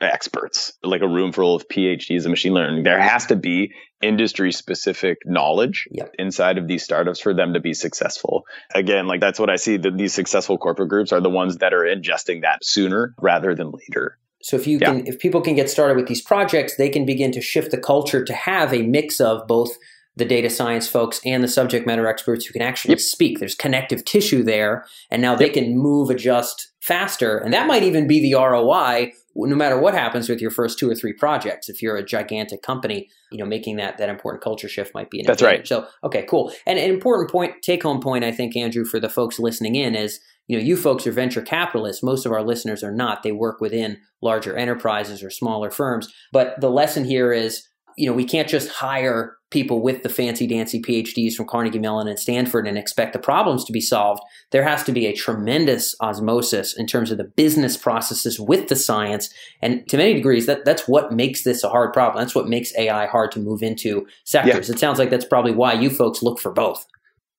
experts, 0.00 0.72
like 0.82 1.02
a 1.02 1.08
room 1.08 1.32
full 1.32 1.54
of 1.54 1.68
PhDs 1.68 2.24
in 2.24 2.30
machine 2.30 2.54
learning. 2.54 2.84
There 2.84 3.00
has 3.00 3.26
to 3.26 3.36
be 3.36 3.72
industry 4.00 4.52
specific 4.52 5.18
knowledge 5.24 5.88
yep. 5.90 6.14
inside 6.18 6.58
of 6.58 6.66
these 6.66 6.82
startups 6.82 7.20
for 7.20 7.34
them 7.34 7.54
to 7.54 7.60
be 7.60 7.74
successful. 7.74 8.44
Again, 8.74 9.06
like 9.06 9.20
that's 9.20 9.38
what 9.38 9.50
I 9.50 9.56
see 9.56 9.76
that 9.78 9.96
these 9.96 10.12
successful 10.12 10.58
corporate 10.58 10.88
groups 10.88 11.12
are 11.12 11.20
the 11.20 11.30
ones 11.30 11.58
that 11.58 11.72
are 11.74 11.84
ingesting 11.84 12.42
that 12.42 12.64
sooner 12.64 13.14
rather 13.20 13.54
than 13.54 13.70
later. 13.70 14.18
So 14.42 14.56
if 14.56 14.66
you 14.66 14.78
yeah. 14.80 14.92
can 14.92 15.06
if 15.06 15.18
people 15.18 15.40
can 15.40 15.54
get 15.54 15.70
started 15.70 15.96
with 15.96 16.06
these 16.06 16.22
projects, 16.22 16.76
they 16.76 16.88
can 16.88 17.04
begin 17.06 17.32
to 17.32 17.40
shift 17.40 17.70
the 17.70 17.78
culture 17.78 18.24
to 18.24 18.34
have 18.34 18.72
a 18.72 18.82
mix 18.82 19.20
of 19.20 19.46
both 19.46 19.76
the 20.14 20.24
data 20.24 20.50
science 20.50 20.86
folks 20.86 21.20
and 21.24 21.42
the 21.42 21.48
subject 21.48 21.86
matter 21.86 22.06
experts 22.06 22.44
who 22.44 22.52
can 22.52 22.60
actually 22.60 22.92
yep. 22.92 23.00
speak. 23.00 23.38
There's 23.38 23.54
connective 23.54 24.04
tissue 24.04 24.42
there, 24.42 24.84
and 25.10 25.22
now 25.22 25.32
yep. 25.32 25.38
they 25.38 25.48
can 25.48 25.78
move, 25.78 26.10
adjust 26.10 26.72
faster. 26.80 27.38
And 27.38 27.54
that 27.54 27.66
might 27.66 27.82
even 27.82 28.06
be 28.06 28.20
the 28.20 28.36
ROI 28.36 29.12
no 29.34 29.56
matter 29.56 29.78
what 29.78 29.94
happens 29.94 30.28
with 30.28 30.40
your 30.40 30.50
first 30.50 30.78
two 30.78 30.90
or 30.90 30.94
three 30.94 31.12
projects. 31.12 31.68
If 31.68 31.80
you're 31.80 31.96
a 31.96 32.04
gigantic 32.04 32.62
company, 32.62 33.08
you 33.30 33.38
know, 33.38 33.46
making 33.46 33.76
that 33.76 33.98
that 33.98 34.08
important 34.08 34.42
culture 34.42 34.68
shift 34.68 34.94
might 34.94 35.10
be 35.10 35.20
an 35.20 35.26
That's 35.26 35.40
advantage. 35.40 35.70
right. 35.70 35.84
So, 35.84 35.86
okay, 36.04 36.24
cool. 36.28 36.52
And 36.66 36.78
an 36.78 36.90
important 36.90 37.30
point, 37.30 37.62
take 37.62 37.82
home 37.82 38.00
point, 38.00 38.24
I 38.24 38.32
think, 38.32 38.56
Andrew, 38.56 38.84
for 38.84 39.00
the 39.00 39.08
folks 39.08 39.38
listening 39.38 39.74
in 39.74 39.94
is, 39.94 40.20
you 40.46 40.56
know, 40.56 40.64
you 40.64 40.76
folks 40.76 41.06
are 41.06 41.12
venture 41.12 41.42
capitalists. 41.42 42.02
Most 42.02 42.26
of 42.26 42.32
our 42.32 42.42
listeners 42.42 42.82
are 42.82 42.92
not. 42.92 43.22
They 43.22 43.32
work 43.32 43.60
within 43.60 43.98
larger 44.20 44.56
enterprises 44.56 45.22
or 45.22 45.30
smaller 45.30 45.70
firms. 45.70 46.12
But 46.32 46.60
the 46.60 46.70
lesson 46.70 47.04
here 47.04 47.32
is, 47.32 47.66
you 47.96 48.06
know, 48.06 48.12
we 48.14 48.24
can't 48.24 48.48
just 48.48 48.68
hire 48.70 49.36
people 49.50 49.82
with 49.82 50.02
the 50.02 50.08
fancy 50.08 50.46
dancy 50.46 50.80
PhDs 50.80 51.34
from 51.34 51.46
Carnegie 51.46 51.78
Mellon 51.78 52.08
and 52.08 52.18
Stanford 52.18 52.66
and 52.66 52.78
expect 52.78 53.12
the 53.12 53.18
problems 53.18 53.64
to 53.64 53.72
be 53.72 53.82
solved. 53.82 54.22
There 54.50 54.62
has 54.62 54.82
to 54.84 54.92
be 54.92 55.06
a 55.06 55.14
tremendous 55.14 55.94
osmosis 56.00 56.74
in 56.76 56.86
terms 56.86 57.10
of 57.10 57.18
the 57.18 57.24
business 57.36 57.76
processes 57.76 58.40
with 58.40 58.68
the 58.68 58.76
science. 58.76 59.28
And 59.60 59.86
to 59.90 59.98
many 59.98 60.14
degrees, 60.14 60.46
that, 60.46 60.64
that's 60.64 60.88
what 60.88 61.12
makes 61.12 61.44
this 61.44 61.62
a 61.62 61.68
hard 61.68 61.92
problem. 61.92 62.22
That's 62.22 62.34
what 62.34 62.48
makes 62.48 62.76
AI 62.78 63.06
hard 63.06 63.30
to 63.32 63.40
move 63.40 63.62
into 63.62 64.06
sectors. 64.24 64.68
Yeah. 64.68 64.74
It 64.74 64.78
sounds 64.78 64.98
like 64.98 65.10
that's 65.10 65.26
probably 65.26 65.52
why 65.52 65.74
you 65.74 65.90
folks 65.90 66.22
look 66.22 66.40
for 66.40 66.50
both. 66.50 66.86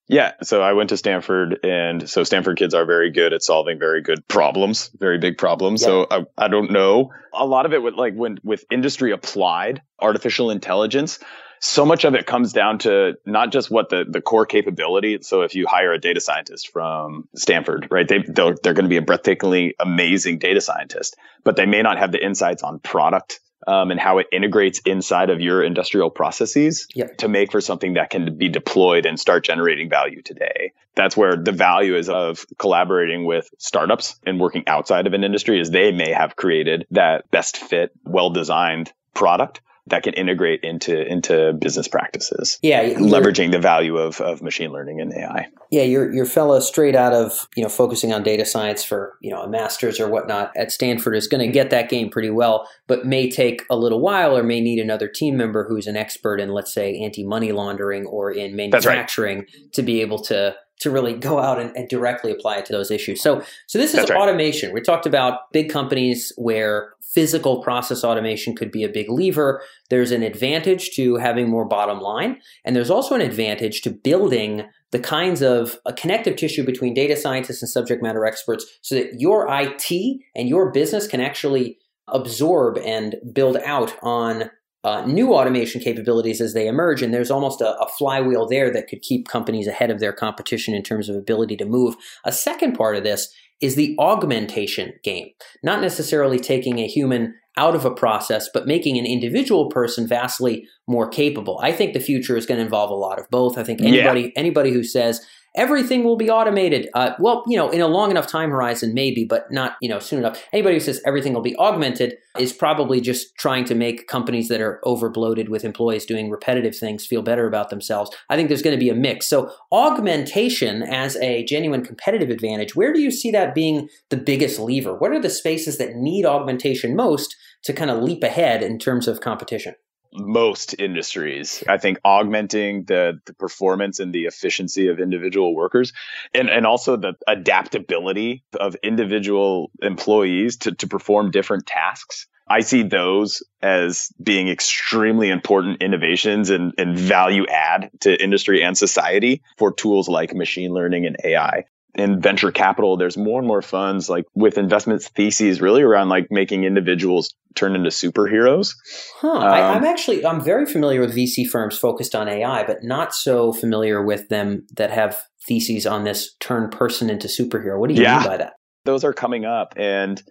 Yeah. 0.07 0.33
So 0.43 0.62
I 0.62 0.74
went 0.74 0.89
to 0.89 0.98
Stanford, 0.98 1.60
and 1.63 2.10
so 2.10 2.24
Stanford 2.24 2.57
kids 2.57 2.74
are 2.74 2.86
very 2.86 3.10
good 3.10 3.33
at 3.33 3.41
solving 3.41 3.79
very 3.79 4.01
good 4.01 4.27
problems, 4.27 4.91
very 5.00 5.17
big 5.17 5.38
problems. 5.38 5.81
Yeah. 5.81 5.88
So 5.88 6.07
I, 6.12 6.25
I 6.38 6.48
don't 6.50 6.72
know. 6.72 7.12
A 7.33 7.45
lot 7.45 7.65
of 7.65 7.74
it 7.74 7.81
with 7.81 7.95
like 7.95 8.13
when 8.13 8.39
with 8.43 8.65
industry 8.69 9.12
applied 9.12 9.81
artificial 10.00 10.51
intelligence, 10.51 11.19
so 11.63 11.86
much 11.86 12.03
of 12.03 12.13
it 12.13 12.25
comes 12.25 12.51
down 12.51 12.79
to 12.79 13.13
not 13.25 13.53
just 13.53 13.72
what 13.72 13.88
the, 13.89 14.03
the 14.07 14.19
core 14.19 14.45
capability. 14.45 15.19
So 15.22 15.43
if 15.43 15.55
you 15.55 15.65
hire 15.65 15.93
a 15.93 16.00
data 16.00 16.19
scientist 16.19 16.69
from 16.74 17.29
Stanford, 17.36 17.88
right, 17.89 18.05
they, 18.05 18.17
they're, 18.17 18.55
they're 18.62 18.74
going 18.74 18.83
to 18.83 18.89
be 18.89 18.98
a 18.98 19.01
breathtakingly 19.01 19.72
amazing 19.79 20.39
data 20.39 20.60
scientist, 20.60 21.15
but 21.45 21.55
they 21.55 21.65
may 21.65 21.81
not 21.81 21.98
have 21.98 22.12
the 22.12 22.24
insights 22.24 22.63
on 22.63 22.79
product 22.79 23.39
um, 23.67 23.91
and 23.91 24.00
how 24.00 24.17
it 24.20 24.27
integrates 24.32 24.79
inside 24.79 25.29
of 25.29 25.41
your 25.41 25.63
industrial 25.63 26.10
processes 26.10 26.88
yep. 26.93 27.17
to 27.17 27.27
make 27.27 27.51
for 27.51 27.62
something 27.62 27.93
that 27.93 28.10
can 28.10 28.38
be 28.38 28.50
deployed 28.50 29.05
and 29.05 29.20
start 29.20 29.43
generating 29.43 29.89
value 29.89 30.22
today. 30.22 30.74
That's 30.96 31.17
where 31.17 31.36
the 31.36 31.51
value 31.51 31.96
is 31.96 32.10
of 32.10 32.46
collaborating 32.58 33.25
with 33.25 33.50
startups 33.58 34.20
and 34.25 34.39
working 34.39 34.63
outside 34.67 35.08
of 35.08 35.13
an 35.13 35.24
industry 35.24 35.60
is 35.60 35.72
they 35.72 35.91
may 35.91 36.12
have 36.12 36.36
created 36.36 36.86
that 36.91 37.29
best 37.32 37.58
fit, 37.58 37.91
well 38.03 38.29
designed 38.29 38.91
product 39.13 39.62
that 39.87 40.03
can 40.03 40.13
integrate 40.13 40.61
into 40.63 41.05
into 41.05 41.53
business 41.53 41.87
practices. 41.87 42.57
Yeah, 42.61 42.93
leveraging 42.93 43.51
the 43.51 43.59
value 43.59 43.97
of, 43.97 44.21
of 44.21 44.41
machine 44.41 44.71
learning 44.71 45.01
and 45.01 45.13
AI. 45.13 45.47
Yeah, 45.71 45.83
your 45.83 46.11
your 46.13 46.25
fellow 46.25 46.59
straight 46.61 46.95
out 46.95 47.13
of 47.13 47.47
you 47.55 47.63
know 47.63 47.69
focusing 47.69 48.13
on 48.13 48.23
data 48.23 48.45
science 48.45 48.83
for 48.83 49.17
you 49.21 49.31
know 49.31 49.41
a 49.41 49.49
master's 49.49 49.99
or 49.99 50.09
whatnot 50.09 50.51
at 50.55 50.71
Stanford 50.71 51.15
is 51.15 51.27
going 51.27 51.45
to 51.45 51.51
get 51.51 51.69
that 51.71 51.89
game 51.89 52.09
pretty 52.09 52.29
well, 52.29 52.67
but 52.87 53.05
may 53.05 53.29
take 53.29 53.63
a 53.69 53.75
little 53.75 53.99
while 53.99 54.37
or 54.37 54.43
may 54.43 54.61
need 54.61 54.79
another 54.79 55.07
team 55.07 55.35
member 55.35 55.67
who's 55.67 55.87
an 55.87 55.97
expert 55.97 56.39
in 56.39 56.49
let's 56.49 56.73
say 56.73 56.97
anti 56.99 57.25
money 57.25 57.51
laundering 57.51 58.05
or 58.05 58.31
in 58.31 58.55
manufacturing 58.55 59.39
right. 59.39 59.73
to 59.73 59.81
be 59.81 60.01
able 60.01 60.19
to 60.19 60.55
to 60.79 60.91
really 60.91 61.13
go 61.13 61.39
out 61.39 61.59
and, 61.59 61.75
and, 61.77 61.87
directly 61.87 62.31
apply 62.31 62.57
it 62.57 62.65
to 62.65 62.73
those 62.73 62.91
issues. 62.91 63.21
So, 63.21 63.43
so 63.67 63.77
this 63.77 63.93
is 63.93 64.09
right. 64.09 64.19
automation. 64.19 64.73
We 64.73 64.81
talked 64.81 65.05
about 65.05 65.51
big 65.51 65.69
companies 65.69 66.33
where 66.35 66.93
physical 67.01 67.61
process 67.61 68.03
automation 68.03 68.55
could 68.55 68.71
be 68.71 68.83
a 68.83 68.89
big 68.89 69.09
lever. 69.09 69.61
There's 69.89 70.11
an 70.11 70.23
advantage 70.23 70.91
to 70.95 71.15
having 71.15 71.49
more 71.49 71.65
bottom 71.65 71.99
line, 71.99 72.41
and 72.65 72.75
there's 72.75 72.89
also 72.89 73.15
an 73.15 73.21
advantage 73.21 73.81
to 73.81 73.91
building 73.91 74.63
the 74.91 74.99
kinds 74.99 75.41
of 75.41 75.77
a 75.85 75.93
connective 75.93 76.35
tissue 76.35 76.63
between 76.63 76.93
data 76.93 77.15
scientists 77.15 77.61
and 77.61 77.69
subject 77.69 78.03
matter 78.03 78.25
experts 78.25 78.65
so 78.81 78.95
that 78.95 79.19
your 79.19 79.47
IT 79.49 79.91
and 80.35 80.49
your 80.49 80.71
business 80.71 81.07
can 81.07 81.19
actually 81.19 81.77
absorb 82.07 82.77
and 82.79 83.15
build 83.31 83.57
out 83.57 83.95
on 84.03 84.49
uh, 84.83 85.05
new 85.05 85.33
automation 85.33 85.79
capabilities 85.79 86.41
as 86.41 86.53
they 86.53 86.67
emerge. 86.67 87.01
And 87.01 87.13
there's 87.13 87.31
almost 87.31 87.61
a, 87.61 87.77
a, 87.79 87.87
flywheel 87.97 88.47
there 88.47 88.71
that 88.71 88.87
could 88.87 89.01
keep 89.01 89.27
companies 89.27 89.67
ahead 89.67 89.89
of 89.89 89.99
their 89.99 90.11
competition 90.11 90.73
in 90.73 90.83
terms 90.83 91.07
of 91.07 91.15
ability 91.15 91.55
to 91.57 91.65
move. 91.65 91.95
A 92.25 92.31
second 92.31 92.73
part 92.73 92.97
of 92.97 93.03
this 93.03 93.33
is 93.61 93.75
the 93.75 93.95
augmentation 93.97 94.91
game, 95.03 95.29
not 95.63 95.81
necessarily 95.81 96.37
taking 96.37 96.79
a 96.79 96.87
human 96.87 97.33
out 97.55 97.75
of 97.75 97.85
a 97.85 97.91
process, 97.91 98.49
but 98.53 98.67
making 98.67 98.97
an 98.97 99.05
individual 99.05 99.69
person 99.69 100.07
vastly 100.07 100.67
more 100.87 101.07
capable. 101.07 101.59
I 101.61 101.71
think 101.71 101.93
the 101.93 101.99
future 101.99 102.35
is 102.35 102.45
going 102.45 102.57
to 102.57 102.65
involve 102.65 102.89
a 102.89 102.95
lot 102.95 103.19
of 103.19 103.29
both. 103.29 103.57
I 103.57 103.63
think 103.63 103.81
anybody 103.81 104.21
yeah. 104.21 104.29
anybody 104.35 104.71
who 104.71 104.83
says 104.83 105.25
everything 105.55 106.03
will 106.03 106.15
be 106.15 106.29
automated. 106.29 106.89
Uh, 106.93 107.12
well, 107.19 107.43
you 107.48 107.57
know, 107.57 107.69
in 107.69 107.81
a 107.81 107.88
long 107.88 108.12
enough 108.12 108.27
time 108.27 108.50
horizon, 108.50 108.93
maybe, 108.93 109.25
but 109.25 109.51
not, 109.51 109.75
you 109.81 109.89
know, 109.89 110.00
soon 110.00 110.19
enough. 110.19 110.43
Anybody 110.51 110.75
who 110.75 110.79
says 110.79 111.01
everything 111.05 111.33
will 111.33 111.41
be 111.41 111.55
augmented 111.57 112.15
is 112.39 112.51
probably 112.51 113.00
just 113.00 113.36
trying 113.38 113.65
to 113.65 113.75
make 113.75 114.07
companies 114.07 114.48
that 114.48 114.62
are 114.62 114.81
overbloated 114.83 115.50
with 115.50 115.63
employees 115.63 116.05
doing 116.05 116.29
repetitive 116.29 116.75
things 116.75 117.05
feel 117.05 117.22
better 117.22 117.48
about 117.48 117.69
themselves. 117.69 118.12
I 118.29 118.36
think 118.36 118.48
there's 118.48 118.63
going 118.63 118.77
to 118.77 118.83
be 118.83 118.89
a 118.89 118.95
mix. 118.95 119.27
So, 119.27 119.51
augmentation 119.72 120.83
as 120.83 121.15
a 121.17 121.43
genuine 121.45 121.83
competitive 121.83 122.29
advantage, 122.29 122.75
where 122.75 122.93
do 122.93 123.00
you 123.00 123.12
see 123.12 123.31
that 123.31 123.55
being 123.55 123.89
the 124.10 124.17
biggest 124.17 124.60
lever? 124.60 124.95
What 124.95 125.12
are 125.12 125.22
the 125.22 125.29
spaces 125.29 125.77
that 125.77 125.95
need 125.95 126.25
augmentation 126.25 126.95
most 126.95 127.36
to 127.63 127.74
kind 127.74 127.91
of 127.91 128.01
leap 128.01 128.24
ahead 128.24 128.63
in 128.63 128.79
terms 128.79 129.07
of 129.07 129.22
competition? 129.22 129.75
Most 130.15 130.75
industries. 130.77 131.63
I 131.67 131.77
think 131.77 132.00
augmenting 132.03 132.86
the, 132.86 133.20
the 133.25 133.34
performance 133.34 134.00
and 134.00 134.13
the 134.13 134.25
efficiency 134.25 134.88
of 134.88 135.00
individual 135.00 135.55
workers 135.55 135.93
and, 136.34 136.50
and 136.50 136.65
also 136.65 136.98
the 136.98 137.13
adaptability 137.27 138.43
of 138.60 138.75
individual 138.84 139.72
employees 139.82 140.58
to, 140.58 140.74
to 140.74 140.88
perform 140.88 141.32
different 141.32 141.65
tasks. 141.65 142.27
I 142.48 142.60
see 142.60 142.84
those 142.84 143.41
as 143.62 144.10
being 144.22 144.50
extremely 144.50 145.29
important 145.29 145.82
innovations 145.82 146.50
and, 146.50 146.74
and 146.77 146.98
value 146.98 147.46
add 147.48 147.89
to 148.01 148.22
industry 148.22 148.62
and 148.63 148.77
society 148.77 149.41
for 149.58 149.74
tools 149.74 150.10
like 150.10 150.34
machine 150.34 150.74
learning 150.74 151.05
and 151.05 151.15
AI 151.24 151.65
in 151.95 152.21
venture 152.21 152.51
capital, 152.51 152.97
there's 152.97 153.17
more 153.17 153.39
and 153.39 153.47
more 153.47 153.62
funds 153.62 154.09
like 154.09 154.25
with 154.33 154.57
investment 154.57 155.03
theses 155.03 155.62
really 155.62 155.83
around 155.83 156.09
like 156.09 156.27
making 156.31 156.63
individuals 156.63 157.33
turn 157.55 157.75
into 157.75 157.89
superheroes. 157.89 158.75
Huh. 159.17 159.31
Um, 159.31 159.43
I, 159.43 159.75
am 159.75 159.83
actually 159.83 160.25
I'm 160.25 160.41
very 160.41 160.65
familiar 160.65 161.01
with 161.01 161.15
VC 161.15 161.47
firms 161.47 161.77
focused 161.77 162.15
on 162.15 162.27
AI, 162.27 162.63
but 162.63 162.83
not 162.83 163.13
so 163.13 163.53
familiar 163.53 164.03
with 164.03 164.29
them 164.29 164.65
that 164.75 164.89
have 164.89 165.23
theses 165.45 165.85
on 165.85 166.03
this 166.03 166.33
turn 166.39 166.69
person 166.69 167.09
into 167.09 167.27
superhero. 167.27 167.77
What 167.77 167.89
do 167.89 167.95
you 167.95 168.01
yeah, 168.01 168.19
mean 168.19 168.27
by 168.27 168.38
that? 168.38 168.53
Those 168.85 169.03
are 169.03 169.13
coming 169.13 169.45
up, 169.45 169.73
and 169.77 170.21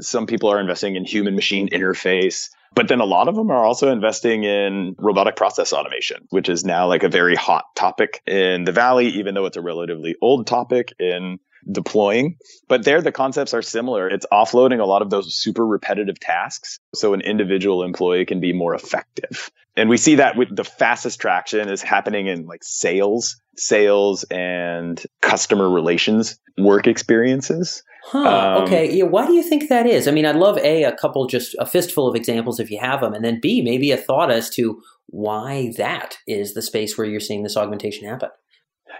some 0.00 0.26
people 0.26 0.50
are 0.50 0.60
investing 0.60 0.94
in 0.94 1.04
human 1.04 1.34
machine 1.34 1.68
interface. 1.70 2.48
But 2.74 2.88
then 2.88 3.00
a 3.00 3.04
lot 3.04 3.28
of 3.28 3.34
them 3.34 3.50
are 3.50 3.64
also 3.64 3.90
investing 3.90 4.44
in 4.44 4.94
robotic 4.98 5.36
process 5.36 5.72
automation, 5.72 6.26
which 6.30 6.48
is 6.48 6.64
now 6.64 6.86
like 6.86 7.02
a 7.02 7.08
very 7.08 7.34
hot 7.34 7.64
topic 7.74 8.22
in 8.26 8.64
the 8.64 8.72
Valley, 8.72 9.08
even 9.08 9.34
though 9.34 9.46
it's 9.46 9.56
a 9.56 9.62
relatively 9.62 10.16
old 10.20 10.46
topic 10.46 10.92
in 10.98 11.38
deploying. 11.70 12.36
But 12.68 12.84
there, 12.84 13.02
the 13.02 13.12
concepts 13.12 13.54
are 13.54 13.62
similar. 13.62 14.08
It's 14.08 14.26
offloading 14.32 14.80
a 14.80 14.84
lot 14.84 15.02
of 15.02 15.10
those 15.10 15.34
super 15.34 15.66
repetitive 15.66 16.18
tasks 16.20 16.78
so 16.94 17.14
an 17.14 17.20
individual 17.20 17.82
employee 17.82 18.24
can 18.24 18.40
be 18.40 18.52
more 18.52 18.74
effective. 18.74 19.50
And 19.76 19.88
we 19.88 19.96
see 19.96 20.16
that 20.16 20.36
with 20.36 20.54
the 20.54 20.64
fastest 20.64 21.20
traction 21.20 21.68
is 21.68 21.82
happening 21.82 22.26
in 22.26 22.46
like 22.46 22.64
sales, 22.64 23.40
sales 23.56 24.24
and 24.24 25.00
customer 25.20 25.68
relations 25.68 26.38
work 26.56 26.86
experiences. 26.86 27.82
Huh. 28.10 28.56
Um, 28.56 28.62
okay. 28.62 28.90
Yeah. 28.90 29.04
Why 29.04 29.26
do 29.26 29.34
you 29.34 29.42
think 29.42 29.68
that 29.68 29.86
is? 29.86 30.08
I 30.08 30.12
mean, 30.12 30.24
I'd 30.24 30.36
love 30.36 30.56
a 30.58 30.84
a 30.84 30.96
couple 30.96 31.26
just 31.26 31.54
a 31.58 31.66
fistful 31.66 32.08
of 32.08 32.16
examples 32.16 32.58
if 32.58 32.70
you 32.70 32.78
have 32.80 33.02
them, 33.02 33.12
and 33.12 33.24
then 33.24 33.38
b 33.40 33.60
maybe 33.60 33.90
a 33.90 33.98
thought 33.98 34.30
as 34.30 34.48
to 34.50 34.80
why 35.06 35.72
that 35.76 36.16
is 36.26 36.54
the 36.54 36.62
space 36.62 36.96
where 36.96 37.06
you're 37.06 37.20
seeing 37.20 37.42
this 37.42 37.56
augmentation 37.56 38.08
happen. 38.08 38.30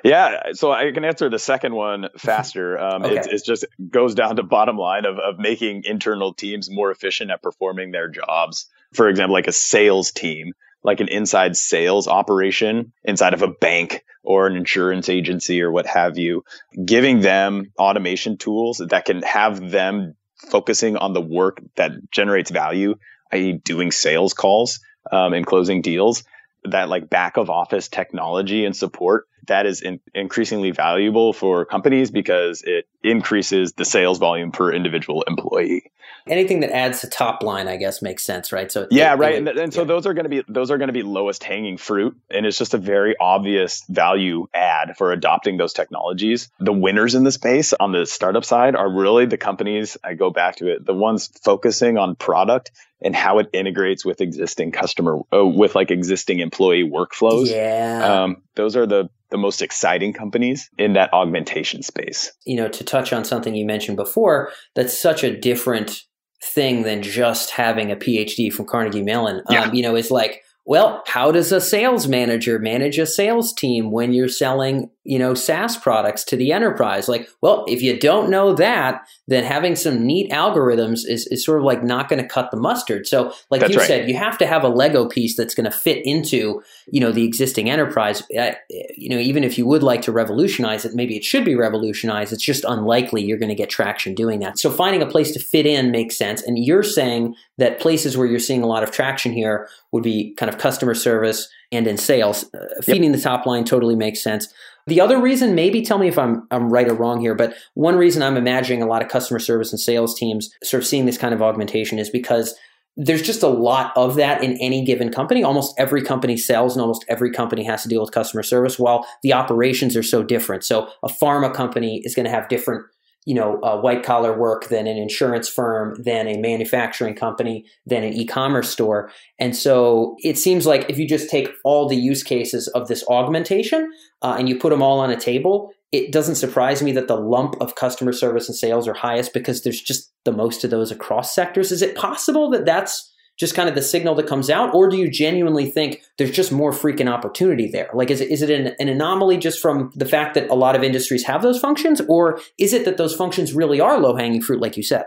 Yeah, 0.04 0.52
so 0.52 0.70
I 0.70 0.92
can 0.92 1.04
answer 1.04 1.28
the 1.30 1.38
second 1.38 1.74
one 1.74 2.08
faster. 2.18 2.78
Um, 2.78 3.04
okay. 3.04 3.22
it, 3.30 3.44
just 3.44 3.64
goes 3.90 4.14
down 4.14 4.36
to 4.36 4.42
bottom 4.42 4.76
line 4.76 5.06
of, 5.06 5.18
of 5.18 5.38
making 5.38 5.82
internal 5.84 6.34
teams 6.34 6.68
more 6.70 6.90
efficient 6.90 7.30
at 7.30 7.42
performing 7.42 7.90
their 7.90 8.08
jobs. 8.08 8.66
For 8.92 9.08
example, 9.08 9.34
like 9.34 9.48
a 9.48 9.52
sales 9.52 10.12
team, 10.12 10.52
like 10.82 11.00
an 11.00 11.08
inside 11.08 11.56
sales 11.56 12.08
operation 12.08 12.92
inside 13.04 13.34
of 13.34 13.42
a 13.42 13.48
bank 13.48 14.04
or 14.22 14.46
an 14.46 14.56
insurance 14.56 15.08
agency 15.08 15.62
or 15.62 15.70
what 15.70 15.86
have 15.86 16.18
you, 16.18 16.44
giving 16.84 17.20
them 17.20 17.72
automation 17.78 18.36
tools 18.36 18.82
that 18.90 19.04
can 19.04 19.22
have 19.22 19.70
them 19.70 20.14
focusing 20.50 20.96
on 20.96 21.12
the 21.12 21.20
work 21.20 21.60
that 21.76 21.92
generates 22.10 22.50
value, 22.50 22.94
i.e., 23.32 23.54
doing 23.64 23.90
sales 23.90 24.34
calls 24.34 24.80
um, 25.10 25.32
and 25.32 25.46
closing 25.46 25.82
deals. 25.82 26.24
That 26.64 26.88
like 26.88 27.08
back 27.08 27.36
of 27.36 27.50
office 27.50 27.88
technology 27.88 28.64
and 28.64 28.76
support 28.76 29.26
that 29.48 29.66
is 29.66 29.82
in, 29.82 30.00
increasingly 30.14 30.70
valuable 30.70 31.32
for 31.32 31.64
companies 31.64 32.10
because 32.10 32.62
it 32.62 32.86
increases 33.02 33.72
the 33.72 33.84
sales 33.84 34.18
volume 34.18 34.52
per 34.52 34.72
individual 34.72 35.22
employee. 35.22 35.90
Anything 36.26 36.60
that 36.60 36.70
adds 36.70 37.00
to 37.00 37.08
top 37.08 37.42
line, 37.42 37.68
I 37.68 37.76
guess, 37.76 38.02
makes 38.02 38.24
sense, 38.24 38.52
right? 38.52 38.70
So 38.70 38.86
yeah, 38.90 39.14
it, 39.14 39.16
right, 39.16 39.34
it, 39.34 39.48
and, 39.48 39.48
and 39.48 39.74
so 39.74 39.84
those 39.84 40.06
are 40.06 40.14
going 40.14 40.24
to 40.24 40.30
be 40.30 40.44
those 40.48 40.70
are 40.70 40.78
going 40.78 40.88
to 40.88 40.92
be 40.92 41.02
lowest 41.02 41.42
hanging 41.42 41.78
fruit, 41.78 42.18
and 42.30 42.44
it's 42.44 42.58
just 42.58 42.74
a 42.74 42.78
very 42.78 43.16
obvious 43.18 43.84
value 43.88 44.46
add 44.52 44.96
for 44.96 45.12
adopting 45.12 45.56
those 45.56 45.72
technologies. 45.72 46.50
The 46.60 46.72
winners 46.72 47.14
in 47.14 47.24
the 47.24 47.32
space 47.32 47.72
on 47.72 47.92
the 47.92 48.04
startup 48.04 48.44
side 48.44 48.76
are 48.76 48.90
really 48.90 49.26
the 49.26 49.38
companies. 49.38 49.96
I 50.04 50.14
go 50.14 50.30
back 50.30 50.56
to 50.56 50.68
it, 50.68 50.84
the 50.84 50.94
ones 50.94 51.28
focusing 51.42 51.96
on 51.96 52.14
product 52.14 52.72
and 53.00 53.14
how 53.14 53.38
it 53.38 53.48
integrates 53.52 54.04
with 54.04 54.20
existing 54.20 54.72
customer, 54.72 55.20
uh, 55.32 55.46
with 55.46 55.74
like 55.74 55.90
existing 55.90 56.40
employee 56.40 56.84
workflows. 56.84 57.50
Yeah, 57.50 58.24
um, 58.24 58.42
those 58.54 58.76
are 58.76 58.86
the 58.86 59.08
the 59.30 59.38
most 59.38 59.62
exciting 59.62 60.12
companies 60.12 60.70
in 60.78 60.94
that 60.94 61.12
augmentation 61.12 61.82
space. 61.82 62.32
You 62.46 62.56
know, 62.56 62.68
to 62.68 62.84
touch 62.84 63.12
on 63.12 63.24
something 63.24 63.54
you 63.54 63.66
mentioned 63.66 63.96
before, 63.96 64.50
that's 64.74 64.98
such 64.98 65.24
a 65.24 65.36
different 65.36 66.02
thing 66.42 66.82
than 66.82 67.02
just 67.02 67.50
having 67.50 67.90
a 67.90 67.96
PhD 67.96 68.52
from 68.52 68.66
Carnegie 68.66 69.02
Mellon. 69.02 69.42
Yeah. 69.50 69.64
Um, 69.64 69.74
you 69.74 69.82
know, 69.82 69.96
it's 69.96 70.10
like, 70.10 70.42
well, 70.64 71.02
how 71.06 71.32
does 71.32 71.50
a 71.50 71.60
sales 71.60 72.06
manager 72.06 72.58
manage 72.58 72.98
a 72.98 73.06
sales 73.06 73.52
team 73.54 73.90
when 73.90 74.12
you're 74.12 74.28
selling 74.28 74.90
you 75.08 75.18
know 75.18 75.32
SaaS 75.32 75.78
products 75.78 76.22
to 76.24 76.36
the 76.36 76.52
enterprise. 76.52 77.08
Like, 77.08 77.28
well, 77.40 77.64
if 77.66 77.80
you 77.80 77.98
don't 77.98 78.28
know 78.28 78.52
that, 78.54 79.08
then 79.26 79.42
having 79.42 79.74
some 79.74 80.04
neat 80.04 80.30
algorithms 80.30 81.00
is, 81.08 81.26
is 81.28 81.42
sort 81.42 81.58
of 81.58 81.64
like 81.64 81.82
not 81.82 82.10
going 82.10 82.22
to 82.22 82.28
cut 82.28 82.50
the 82.50 82.58
mustard. 82.58 83.06
So, 83.06 83.32
like 83.50 83.62
that's 83.62 83.72
you 83.72 83.78
right. 83.78 83.86
said, 83.86 84.08
you 84.08 84.16
have 84.16 84.36
to 84.36 84.46
have 84.46 84.64
a 84.64 84.68
Lego 84.68 85.08
piece 85.08 85.34
that's 85.34 85.54
going 85.54 85.64
to 85.64 85.70
fit 85.70 86.04
into 86.04 86.62
you 86.92 87.00
know 87.00 87.10
the 87.10 87.24
existing 87.24 87.70
enterprise. 87.70 88.22
Uh, 88.38 88.52
you 88.96 89.08
know, 89.08 89.18
even 89.18 89.44
if 89.44 89.56
you 89.56 89.66
would 89.66 89.82
like 89.82 90.02
to 90.02 90.12
revolutionize 90.12 90.84
it, 90.84 90.94
maybe 90.94 91.16
it 91.16 91.24
should 91.24 91.44
be 91.44 91.54
revolutionized. 91.54 92.34
It's 92.34 92.44
just 92.44 92.64
unlikely 92.64 93.24
you're 93.24 93.38
going 93.38 93.48
to 93.48 93.54
get 93.54 93.70
traction 93.70 94.14
doing 94.14 94.40
that. 94.40 94.58
So, 94.58 94.70
finding 94.70 95.00
a 95.00 95.06
place 95.06 95.32
to 95.32 95.40
fit 95.40 95.64
in 95.64 95.90
makes 95.90 96.18
sense. 96.18 96.42
And 96.42 96.58
you're 96.62 96.82
saying 96.82 97.34
that 97.56 97.80
places 97.80 98.18
where 98.18 98.26
you're 98.26 98.38
seeing 98.38 98.62
a 98.62 98.66
lot 98.66 98.82
of 98.82 98.90
traction 98.90 99.32
here 99.32 99.70
would 99.90 100.02
be 100.02 100.34
kind 100.34 100.50
of 100.50 100.58
customer 100.58 100.94
service 100.94 101.48
and 101.72 101.86
in 101.86 101.96
sales. 101.96 102.44
Uh, 102.54 102.66
feeding 102.82 103.10
yep. 103.10 103.14
the 103.14 103.22
top 103.22 103.46
line 103.46 103.64
totally 103.64 103.96
makes 103.96 104.22
sense. 104.22 104.52
The 104.88 105.02
other 105.02 105.20
reason, 105.20 105.54
maybe 105.54 105.82
tell 105.82 105.98
me 105.98 106.08
if 106.08 106.18
I'm 106.18 106.46
I'm 106.50 106.70
right 106.70 106.88
or 106.88 106.94
wrong 106.94 107.20
here, 107.20 107.34
but 107.34 107.54
one 107.74 107.96
reason 107.96 108.22
I'm 108.22 108.38
imagining 108.38 108.82
a 108.82 108.86
lot 108.86 109.02
of 109.02 109.08
customer 109.08 109.38
service 109.38 109.70
and 109.70 109.78
sales 109.78 110.18
teams 110.18 110.50
sort 110.64 110.82
of 110.82 110.86
seeing 110.88 111.04
this 111.04 111.18
kind 111.18 111.34
of 111.34 111.42
augmentation 111.42 111.98
is 111.98 112.08
because 112.08 112.54
there's 112.96 113.20
just 113.20 113.42
a 113.42 113.48
lot 113.48 113.92
of 113.96 114.16
that 114.16 114.42
in 114.42 114.56
any 114.56 114.82
given 114.82 115.12
company. 115.12 115.44
Almost 115.44 115.74
every 115.78 116.02
company 116.02 116.38
sells 116.38 116.74
and 116.74 116.80
almost 116.80 117.04
every 117.06 117.30
company 117.30 117.64
has 117.64 117.82
to 117.82 117.88
deal 117.88 118.00
with 118.00 118.12
customer 118.12 118.42
service 118.42 118.78
while 118.78 119.06
the 119.22 119.34
operations 119.34 119.94
are 119.94 120.02
so 120.02 120.22
different. 120.22 120.64
So 120.64 120.88
a 121.02 121.08
pharma 121.08 121.52
company 121.52 122.00
is 122.04 122.14
going 122.14 122.24
to 122.24 122.32
have 122.32 122.48
different 122.48 122.86
you 123.28 123.34
know, 123.34 123.58
white 123.82 124.02
collar 124.02 124.32
work 124.34 124.68
than 124.70 124.86
an 124.86 124.96
insurance 124.96 125.50
firm, 125.50 125.94
than 126.02 126.26
a 126.26 126.38
manufacturing 126.38 127.14
company, 127.14 127.66
than 127.84 128.02
an 128.02 128.14
e-commerce 128.14 128.70
store. 128.70 129.10
And 129.38 129.54
so 129.54 130.16
it 130.24 130.38
seems 130.38 130.64
like 130.64 130.88
if 130.88 130.98
you 130.98 131.06
just 131.06 131.28
take 131.28 131.50
all 131.62 131.86
the 131.86 131.96
use 131.96 132.22
cases 132.22 132.68
of 132.68 132.88
this 132.88 133.04
augmentation 133.06 133.92
uh, 134.22 134.36
and 134.38 134.48
you 134.48 134.58
put 134.58 134.70
them 134.70 134.80
all 134.80 134.98
on 134.98 135.10
a 135.10 135.20
table, 135.20 135.70
it 135.92 136.10
doesn't 136.10 136.36
surprise 136.36 136.82
me 136.82 136.90
that 136.92 137.06
the 137.06 137.16
lump 137.16 137.54
of 137.60 137.74
customer 137.74 138.14
service 138.14 138.48
and 138.48 138.56
sales 138.56 138.88
are 138.88 138.94
highest 138.94 139.34
because 139.34 139.62
there's 139.62 139.82
just 139.82 140.10
the 140.24 140.32
most 140.32 140.64
of 140.64 140.70
those 140.70 140.90
across 140.90 141.34
sectors. 141.34 141.70
Is 141.70 141.82
it 141.82 141.96
possible 141.96 142.48
that 142.52 142.64
that's 142.64 143.12
just 143.38 143.54
kind 143.54 143.68
of 143.68 143.74
the 143.74 143.82
signal 143.82 144.14
that 144.16 144.26
comes 144.26 144.50
out, 144.50 144.74
or 144.74 144.88
do 144.88 144.96
you 144.96 145.10
genuinely 145.10 145.70
think 145.70 146.02
there's 146.16 146.30
just 146.30 146.50
more 146.50 146.72
freaking 146.72 147.08
opportunity 147.08 147.68
there? 147.68 147.88
Like, 147.94 148.10
is 148.10 148.20
it, 148.20 148.30
is 148.30 148.42
it 148.42 148.50
an, 148.50 148.74
an 148.78 148.88
anomaly 148.88 149.38
just 149.38 149.60
from 149.60 149.92
the 149.94 150.06
fact 150.06 150.34
that 150.34 150.50
a 150.50 150.54
lot 150.54 150.74
of 150.74 150.82
industries 150.82 151.24
have 151.24 151.42
those 151.42 151.58
functions, 151.58 152.00
or 152.08 152.40
is 152.58 152.72
it 152.72 152.84
that 152.84 152.96
those 152.96 153.14
functions 153.14 153.54
really 153.54 153.80
are 153.80 153.98
low 153.98 154.16
hanging 154.16 154.42
fruit, 154.42 154.60
like 154.60 154.76
you 154.76 154.82
said? 154.82 155.04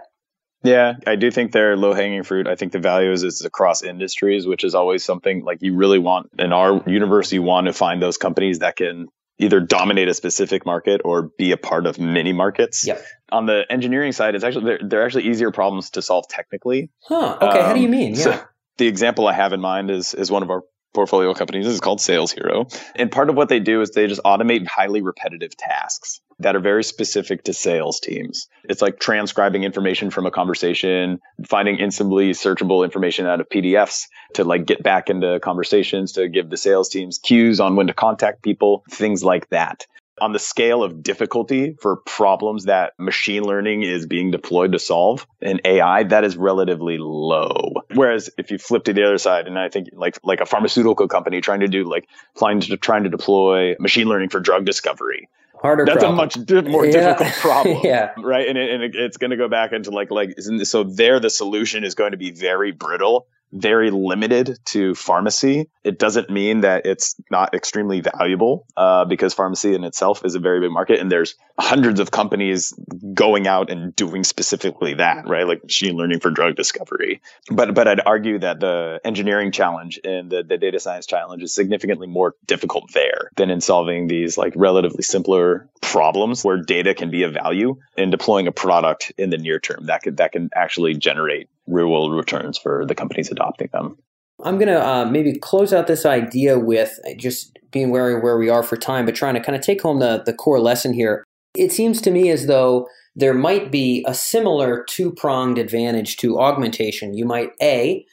Yeah, 0.63 0.93
I 1.07 1.15
do 1.15 1.31
think 1.31 1.51
they're 1.51 1.75
low 1.75 1.93
hanging 1.93 2.23
fruit. 2.23 2.47
I 2.47 2.55
think 2.55 2.71
the 2.71 2.79
value 2.79 3.11
is 3.11 3.23
it's 3.23 3.43
across 3.43 3.81
industries, 3.81 4.45
which 4.45 4.63
is 4.63 4.75
always 4.75 5.03
something 5.03 5.43
like 5.43 5.57
you 5.61 5.75
really 5.75 5.97
want 5.97 6.29
in 6.37 6.53
our 6.53 6.83
universe. 6.87 7.31
You 7.31 7.41
want 7.41 7.65
to 7.67 7.73
find 7.73 8.01
those 8.01 8.17
companies 8.17 8.59
that 8.59 8.75
can 8.75 9.07
either 9.39 9.59
dominate 9.59 10.07
a 10.07 10.13
specific 10.13 10.65
market 10.65 11.01
or 11.03 11.31
be 11.37 11.51
a 11.51 11.57
part 11.57 11.87
of 11.87 11.99
many 11.99 12.31
markets. 12.31 12.85
Yep. 12.85 13.03
On 13.31 13.45
the 13.45 13.65
engineering 13.69 14.11
side, 14.11 14.35
it's 14.35 14.43
actually 14.43 14.65
they're, 14.65 14.79
they're 14.83 15.05
actually 15.05 15.27
easier 15.27 15.51
problems 15.51 15.91
to 15.91 16.01
solve 16.01 16.27
technically. 16.27 16.89
Huh. 17.03 17.37
Okay. 17.41 17.59
Um, 17.59 17.65
How 17.65 17.73
do 17.73 17.79
you 17.79 17.85
um, 17.85 17.91
mean? 17.91 18.15
Yeah. 18.15 18.23
So 18.23 18.43
the 18.77 18.87
example 18.87 19.27
I 19.27 19.33
have 19.33 19.53
in 19.53 19.61
mind 19.61 19.91
is 19.91 20.13
is 20.13 20.29
one 20.29 20.43
of 20.43 20.49
our 20.49 20.63
portfolio 20.93 21.33
companies. 21.33 21.67
Is 21.67 21.79
called 21.79 22.01
Sales 22.01 22.31
Hero. 22.31 22.67
And 22.95 23.11
part 23.11 23.29
of 23.29 23.35
what 23.35 23.49
they 23.49 23.59
do 23.59 23.81
is 23.81 23.91
they 23.91 24.07
just 24.07 24.21
automate 24.23 24.67
highly 24.67 25.01
repetitive 25.01 25.55
tasks 25.55 26.21
that 26.39 26.55
are 26.55 26.59
very 26.59 26.83
specific 26.83 27.43
to 27.43 27.53
sales 27.53 27.99
teams. 27.99 28.47
It's 28.63 28.81
like 28.81 28.99
transcribing 28.99 29.63
information 29.63 30.09
from 30.09 30.25
a 30.25 30.31
conversation, 30.31 31.19
finding 31.47 31.77
instantly 31.77 32.31
searchable 32.31 32.83
information 32.83 33.27
out 33.27 33.39
of 33.39 33.49
PDFs 33.49 34.07
to 34.35 34.43
like 34.43 34.65
get 34.65 34.81
back 34.81 35.09
into 35.09 35.39
conversations 35.39 36.13
to 36.13 36.27
give 36.27 36.49
the 36.49 36.57
sales 36.57 36.89
teams 36.89 37.19
cues 37.19 37.59
on 37.59 37.75
when 37.75 37.87
to 37.87 37.93
contact 37.93 38.41
people, 38.41 38.83
things 38.89 39.23
like 39.23 39.49
that 39.49 39.85
on 40.21 40.33
the 40.33 40.39
scale 40.39 40.83
of 40.83 41.01
difficulty 41.01 41.75
for 41.81 41.97
problems 41.97 42.65
that 42.65 42.93
machine 42.99 43.43
learning 43.43 43.81
is 43.81 44.05
being 44.05 44.29
deployed 44.31 44.71
to 44.71 44.79
solve 44.79 45.25
in 45.41 45.59
AI, 45.65 46.03
that 46.03 46.23
is 46.23 46.37
relatively 46.37 46.97
low. 46.99 47.73
Whereas 47.93 48.29
if 48.37 48.51
you 48.51 48.59
flip 48.59 48.83
to 48.85 48.93
the 48.93 49.03
other 49.03 49.17
side, 49.17 49.47
and 49.47 49.57
I 49.57 49.69
think 49.69 49.89
like 49.93 50.19
like 50.23 50.39
a 50.39 50.45
pharmaceutical 50.45 51.07
company 51.07 51.41
trying 51.41 51.61
to 51.61 51.67
do 51.67 51.89
like 51.89 52.07
trying 52.37 52.61
to 52.61 52.77
trying 52.77 53.03
to 53.03 53.09
deploy 53.09 53.75
machine 53.79 54.07
learning 54.07 54.29
for 54.29 54.39
drug 54.39 54.63
discovery, 54.63 55.27
harder 55.61 55.85
that's 55.85 55.99
problem. 55.99 56.19
a 56.19 56.21
much 56.21 56.33
di- 56.45 56.61
more 56.61 56.85
yeah. 56.85 56.91
difficult 56.91 57.33
problem 57.39 57.79
yeah 57.83 58.11
right 58.17 58.47
and, 58.47 58.57
it, 58.57 58.69
and 58.71 58.83
it, 58.83 58.95
it's 58.95 59.17
going 59.17 59.31
to 59.31 59.37
go 59.37 59.47
back 59.47 59.71
into 59.73 59.91
like 59.91 60.11
like 60.11 60.39
so 60.63 60.83
there 60.83 61.19
the 61.19 61.29
solution 61.29 61.83
is 61.83 61.95
going 61.95 62.11
to 62.11 62.17
be 62.17 62.31
very 62.31 62.71
brittle 62.71 63.27
very 63.51 63.91
limited 63.91 64.57
to 64.65 64.95
pharmacy. 64.95 65.69
It 65.83 65.99
doesn't 65.99 66.29
mean 66.29 66.61
that 66.61 66.85
it's 66.85 67.15
not 67.29 67.53
extremely 67.53 68.01
valuable 68.01 68.65
uh, 68.77 69.05
because 69.05 69.33
pharmacy 69.33 69.73
in 69.75 69.83
itself 69.83 70.23
is 70.25 70.35
a 70.35 70.39
very 70.39 70.59
big 70.59 70.71
market, 70.71 70.99
and 70.99 71.11
there's 71.11 71.35
hundreds 71.59 71.99
of 71.99 72.11
companies 72.11 72.73
going 73.13 73.47
out 73.47 73.69
and 73.69 73.95
doing 73.95 74.23
specifically 74.23 74.95
that, 74.95 75.27
right? 75.27 75.47
Like 75.47 75.63
machine 75.63 75.95
learning 75.95 76.19
for 76.19 76.31
drug 76.31 76.55
discovery. 76.55 77.21
But 77.49 77.73
but 77.73 77.87
I'd 77.87 78.01
argue 78.05 78.39
that 78.39 78.59
the 78.59 78.99
engineering 79.03 79.51
challenge 79.51 79.99
and 80.03 80.31
the, 80.31 80.43
the 80.43 80.57
data 80.57 80.79
science 80.79 81.05
challenge 81.05 81.43
is 81.43 81.53
significantly 81.53 82.07
more 82.07 82.35
difficult 82.45 82.91
there 82.93 83.31
than 83.35 83.49
in 83.49 83.61
solving 83.61 84.07
these 84.07 84.37
like 84.37 84.53
relatively 84.55 85.03
simpler 85.03 85.69
problems 85.81 86.43
where 86.43 86.57
data 86.57 86.93
can 86.93 87.09
be 87.09 87.23
of 87.23 87.33
value 87.33 87.75
and 87.97 88.11
deploying 88.11 88.47
a 88.47 88.51
product 88.51 89.11
in 89.17 89.29
the 89.29 89.37
near 89.37 89.59
term 89.59 89.85
that 89.87 90.01
could 90.03 90.17
that 90.17 90.31
can 90.31 90.49
actually 90.55 90.95
generate 90.95 91.49
real 91.71 91.89
world 91.89 92.13
returns 92.13 92.57
for 92.57 92.85
the 92.85 92.95
companies 92.95 93.31
adopting 93.31 93.69
them. 93.73 93.97
I'm 94.43 94.57
going 94.57 94.67
to 94.67 94.85
uh, 94.85 95.05
maybe 95.05 95.37
close 95.37 95.71
out 95.71 95.87
this 95.87 96.05
idea 96.05 96.57
with 96.57 96.99
just 97.17 97.57
being 97.71 97.89
wary 97.89 98.19
where 98.19 98.37
we 98.37 98.49
are 98.49 98.63
for 98.63 98.75
time, 98.75 99.05
but 99.05 99.15
trying 99.15 99.35
to 99.35 99.39
kind 99.39 99.55
of 99.55 99.61
take 99.61 99.81
home 99.81 99.99
the, 99.99 100.23
the 100.25 100.33
core 100.33 100.59
lesson 100.59 100.93
here. 100.93 101.23
It 101.55 101.71
seems 101.71 102.01
to 102.01 102.11
me 102.11 102.29
as 102.29 102.47
though 102.47 102.87
there 103.15 103.33
might 103.33 103.71
be 103.71 104.03
a 104.07 104.13
similar 104.13 104.85
two 104.89 105.11
pronged 105.11 105.57
advantage 105.57 106.17
to 106.17 106.39
augmentation. 106.39 107.13
You 107.13 107.25
might, 107.25 107.51
A, 107.61 108.05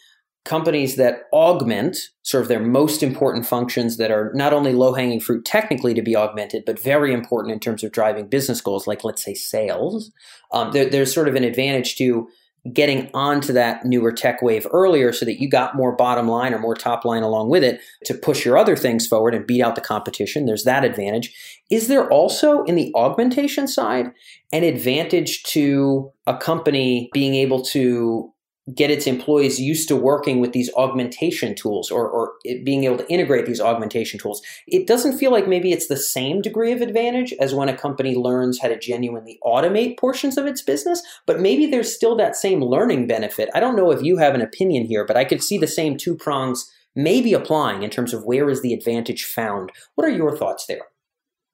companies 0.44 0.96
that 0.96 1.24
augment 1.32 1.96
sort 2.22 2.42
of 2.42 2.48
their 2.48 2.60
most 2.60 3.02
important 3.02 3.46
functions 3.46 3.96
that 3.98 4.10
are 4.10 4.32
not 4.34 4.52
only 4.52 4.72
low 4.72 4.94
hanging 4.94 5.20
fruit 5.20 5.44
technically 5.44 5.94
to 5.94 6.02
be 6.02 6.16
augmented, 6.16 6.64
but 6.64 6.82
very 6.82 7.12
important 7.12 7.52
in 7.52 7.60
terms 7.60 7.84
of 7.84 7.92
driving 7.92 8.26
business 8.28 8.60
goals, 8.60 8.86
like 8.86 9.04
let's 9.04 9.22
say 9.22 9.34
sales. 9.34 10.10
Um, 10.52 10.72
there, 10.72 10.88
there's 10.88 11.12
sort 11.12 11.28
of 11.28 11.34
an 11.34 11.44
advantage 11.44 11.96
to 11.96 12.28
getting 12.72 13.10
onto 13.14 13.52
that 13.52 13.84
newer 13.84 14.12
tech 14.12 14.42
wave 14.42 14.66
earlier 14.72 15.12
so 15.12 15.24
that 15.24 15.40
you 15.40 15.48
got 15.48 15.76
more 15.76 15.94
bottom 15.94 16.28
line 16.28 16.52
or 16.52 16.58
more 16.58 16.74
top 16.74 17.04
line 17.04 17.22
along 17.22 17.48
with 17.48 17.64
it 17.64 17.80
to 18.04 18.14
push 18.14 18.44
your 18.44 18.58
other 18.58 18.76
things 18.76 19.06
forward 19.06 19.34
and 19.34 19.46
beat 19.46 19.62
out 19.62 19.74
the 19.74 19.80
competition. 19.80 20.44
There's 20.44 20.64
that 20.64 20.84
advantage. 20.84 21.62
Is 21.70 21.88
there 21.88 22.08
also 22.10 22.64
in 22.64 22.74
the 22.74 22.92
augmentation 22.94 23.68
side 23.68 24.10
an 24.52 24.64
advantage 24.64 25.42
to 25.44 26.12
a 26.26 26.36
company 26.36 27.10
being 27.12 27.34
able 27.34 27.62
to 27.66 28.32
get 28.74 28.90
its 28.90 29.06
employees 29.06 29.60
used 29.60 29.88
to 29.88 29.96
working 29.96 30.40
with 30.40 30.52
these 30.52 30.70
augmentation 30.74 31.54
tools 31.54 31.90
or, 31.90 32.08
or 32.08 32.34
being 32.64 32.84
able 32.84 32.98
to 32.98 33.10
integrate 33.10 33.46
these 33.46 33.60
augmentation 33.60 34.18
tools. 34.18 34.42
It 34.66 34.86
doesn't 34.86 35.18
feel 35.18 35.30
like 35.30 35.48
maybe 35.48 35.72
it's 35.72 35.88
the 35.88 35.96
same 35.96 36.42
degree 36.42 36.72
of 36.72 36.80
advantage 36.80 37.32
as 37.40 37.54
when 37.54 37.68
a 37.68 37.76
company 37.76 38.14
learns 38.14 38.60
how 38.60 38.68
to 38.68 38.78
genuinely 38.78 39.38
automate 39.44 39.98
portions 39.98 40.36
of 40.36 40.46
its 40.46 40.62
business, 40.62 41.02
but 41.26 41.40
maybe 41.40 41.66
there's 41.66 41.94
still 41.94 42.16
that 42.16 42.36
same 42.36 42.62
learning 42.62 43.06
benefit. 43.06 43.48
I 43.54 43.60
don't 43.60 43.76
know 43.76 43.90
if 43.90 44.02
you 44.02 44.18
have 44.18 44.34
an 44.34 44.42
opinion 44.42 44.84
here, 44.84 45.04
but 45.06 45.16
I 45.16 45.24
could 45.24 45.42
see 45.42 45.58
the 45.58 45.66
same 45.66 45.96
two 45.96 46.16
prongs 46.16 46.70
maybe 46.94 47.32
applying 47.32 47.82
in 47.82 47.90
terms 47.90 48.12
of 48.12 48.24
where 48.24 48.50
is 48.50 48.60
the 48.60 48.74
advantage 48.74 49.24
found. 49.24 49.70
What 49.94 50.06
are 50.06 50.10
your 50.10 50.36
thoughts 50.36 50.66
there? 50.66 50.82